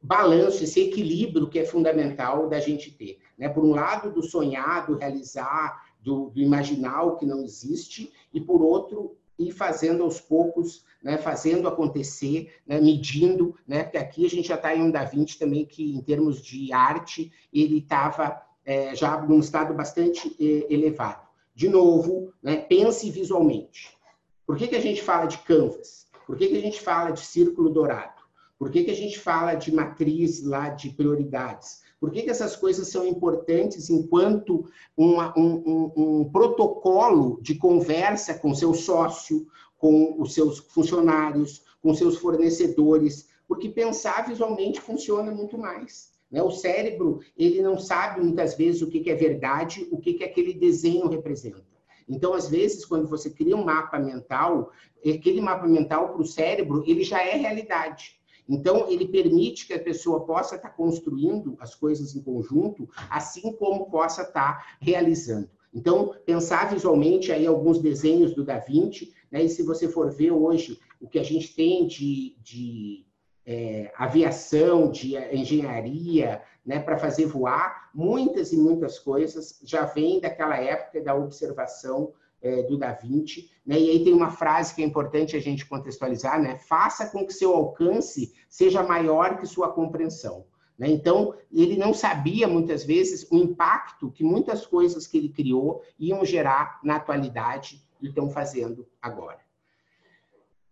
balanço, 0.00 0.62
esse 0.64 0.80
equilíbrio 0.80 1.48
que 1.48 1.58
é 1.58 1.64
fundamental 1.64 2.48
da 2.48 2.60
gente 2.60 2.90
ter. 2.90 3.18
Né? 3.36 3.48
Por 3.48 3.64
um 3.64 3.72
lado, 3.72 4.12
do 4.12 4.22
sonhar, 4.22 4.86
do 4.86 4.96
realizar, 4.96 5.84
do, 6.00 6.30
do 6.30 6.40
imaginar 6.40 7.02
o 7.02 7.16
que 7.16 7.26
não 7.26 7.42
existe, 7.42 8.12
e 8.32 8.40
por 8.40 8.62
outro, 8.62 9.16
ir 9.38 9.52
fazendo 9.52 10.02
aos 10.02 10.20
poucos, 10.20 10.84
né, 11.02 11.16
fazendo 11.16 11.68
acontecer, 11.68 12.52
né, 12.66 12.80
medindo, 12.80 13.54
né, 13.66 13.84
porque 13.84 13.98
aqui 13.98 14.26
a 14.26 14.30
gente 14.30 14.48
já 14.48 14.56
está 14.56 14.74
em 14.74 14.82
um 14.82 14.90
Da 14.90 15.04
Vinci 15.04 15.38
também 15.38 15.64
que, 15.64 15.94
em 15.94 16.00
termos 16.00 16.42
de 16.42 16.72
arte, 16.72 17.32
ele 17.52 17.78
estava 17.78 18.42
é, 18.64 18.94
já 18.94 19.20
num 19.22 19.38
estado 19.38 19.72
bastante 19.74 20.36
é, 20.40 20.72
elevado. 20.72 21.26
De 21.54 21.68
novo, 21.68 22.32
né, 22.42 22.56
pense 22.56 23.10
visualmente. 23.10 23.96
Por 24.44 24.56
que, 24.56 24.66
que 24.66 24.76
a 24.76 24.80
gente 24.80 25.02
fala 25.02 25.26
de 25.26 25.38
canvas? 25.38 26.08
Por 26.26 26.36
que, 26.36 26.48
que 26.48 26.56
a 26.56 26.60
gente 26.60 26.80
fala 26.80 27.10
de 27.10 27.20
círculo 27.20 27.70
dourado? 27.70 28.17
Por 28.58 28.70
que, 28.70 28.84
que 28.84 28.90
a 28.90 28.96
gente 28.96 29.18
fala 29.18 29.54
de 29.54 29.72
matriz 29.72 30.42
lá 30.42 30.68
de 30.68 30.90
prioridades? 30.90 31.80
Por 32.00 32.10
que, 32.10 32.22
que 32.22 32.30
essas 32.30 32.56
coisas 32.56 32.88
são 32.88 33.06
importantes 33.06 33.88
enquanto 33.88 34.68
uma, 34.96 35.32
um, 35.38 35.62
um, 35.66 35.92
um 35.96 36.24
protocolo 36.30 37.40
de 37.40 37.54
conversa 37.54 38.34
com 38.34 38.54
seu 38.54 38.74
sócio, 38.74 39.46
com 39.76 40.20
os 40.20 40.34
seus 40.34 40.58
funcionários, 40.58 41.62
com 41.80 41.94
seus 41.94 42.16
fornecedores? 42.18 43.28
Porque 43.46 43.68
pensar 43.68 44.28
visualmente 44.28 44.80
funciona 44.80 45.30
muito 45.30 45.56
mais. 45.56 46.12
Né? 46.30 46.42
O 46.42 46.50
cérebro 46.50 47.20
ele 47.36 47.62
não 47.62 47.78
sabe 47.78 48.20
muitas 48.20 48.56
vezes 48.56 48.82
o 48.82 48.88
que, 48.88 49.00
que 49.00 49.10
é 49.10 49.14
verdade, 49.14 49.88
o 49.90 49.98
que, 49.98 50.14
que 50.14 50.24
aquele 50.24 50.54
desenho 50.54 51.08
representa. 51.08 51.66
Então, 52.08 52.32
às 52.32 52.48
vezes, 52.48 52.84
quando 52.84 53.06
você 53.06 53.28
cria 53.28 53.56
um 53.56 53.64
mapa 53.64 53.98
mental, 53.98 54.72
aquele 55.04 55.40
mapa 55.40 55.66
mental 55.66 56.12
para 56.12 56.22
o 56.22 56.26
cérebro 56.26 56.82
ele 56.86 57.04
já 57.04 57.22
é 57.22 57.36
realidade. 57.36 58.17
Então, 58.48 58.88
ele 58.88 59.06
permite 59.06 59.66
que 59.66 59.74
a 59.74 59.78
pessoa 59.78 60.24
possa 60.24 60.56
estar 60.56 60.70
construindo 60.70 61.56
as 61.60 61.74
coisas 61.74 62.16
em 62.16 62.22
conjunto, 62.22 62.88
assim 63.10 63.52
como 63.52 63.90
possa 63.90 64.22
estar 64.22 64.78
realizando. 64.80 65.50
Então, 65.72 66.14
pensar 66.24 66.72
visualmente 66.72 67.30
aí 67.30 67.46
alguns 67.46 67.78
desenhos 67.78 68.34
do 68.34 68.42
Da 68.42 68.58
Vinci, 68.58 69.12
né? 69.30 69.42
e 69.44 69.48
se 69.48 69.62
você 69.62 69.86
for 69.86 70.10
ver 70.10 70.30
hoje 70.30 70.80
o 71.00 71.06
que 71.06 71.18
a 71.18 71.22
gente 71.22 71.54
tem 71.54 71.86
de, 71.86 72.36
de 72.40 73.06
é, 73.44 73.92
aviação, 73.96 74.90
de 74.90 75.16
engenharia, 75.16 76.42
né, 76.64 76.78
para 76.78 76.98
fazer 76.98 77.26
voar, 77.26 77.90
muitas 77.94 78.52
e 78.52 78.56
muitas 78.56 78.98
coisas 78.98 79.58
já 79.64 79.84
vêm 79.84 80.20
daquela 80.20 80.56
época 80.58 81.00
da 81.00 81.14
observação 81.14 82.12
é, 82.40 82.62
do 82.62 82.76
Da 82.76 82.92
Vinci, 82.92 83.50
né? 83.66 83.78
E 83.78 83.90
aí 83.90 84.04
tem 84.04 84.12
uma 84.12 84.30
frase 84.30 84.74
que 84.74 84.82
é 84.82 84.84
importante 84.84 85.36
a 85.36 85.40
gente 85.40 85.66
contextualizar, 85.66 86.40
né? 86.40 86.58
Faça 86.58 87.06
com 87.06 87.26
que 87.26 87.32
seu 87.32 87.54
alcance 87.54 88.32
seja 88.48 88.82
maior 88.82 89.38
que 89.38 89.46
sua 89.46 89.72
compreensão. 89.72 90.46
Né? 90.78 90.88
Então, 90.88 91.34
ele 91.52 91.76
não 91.76 91.92
sabia 91.92 92.46
muitas 92.46 92.84
vezes 92.84 93.26
o 93.30 93.36
impacto 93.36 94.10
que 94.12 94.22
muitas 94.22 94.64
coisas 94.64 95.06
que 95.06 95.18
ele 95.18 95.28
criou 95.28 95.82
iam 95.98 96.24
gerar 96.24 96.78
na 96.84 96.96
atualidade 96.96 97.82
e 98.00 98.08
estão 98.08 98.30
fazendo 98.30 98.86
agora. 99.02 99.40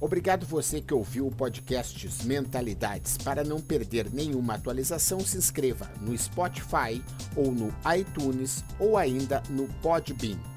Obrigado 0.00 0.46
você 0.46 0.80
que 0.80 0.94
ouviu 0.94 1.26
o 1.26 1.30
podcast 1.30 2.26
Mentalidades. 2.26 3.18
Para 3.18 3.44
não 3.44 3.60
perder 3.60 4.10
nenhuma 4.10 4.54
atualização, 4.54 5.20
se 5.20 5.36
inscreva 5.36 5.90
no 6.00 6.16
Spotify 6.16 7.04
ou 7.36 7.52
no 7.52 7.68
iTunes 7.94 8.64
ou 8.80 8.96
ainda 8.96 9.42
no 9.50 9.68
Podbean. 9.82 10.53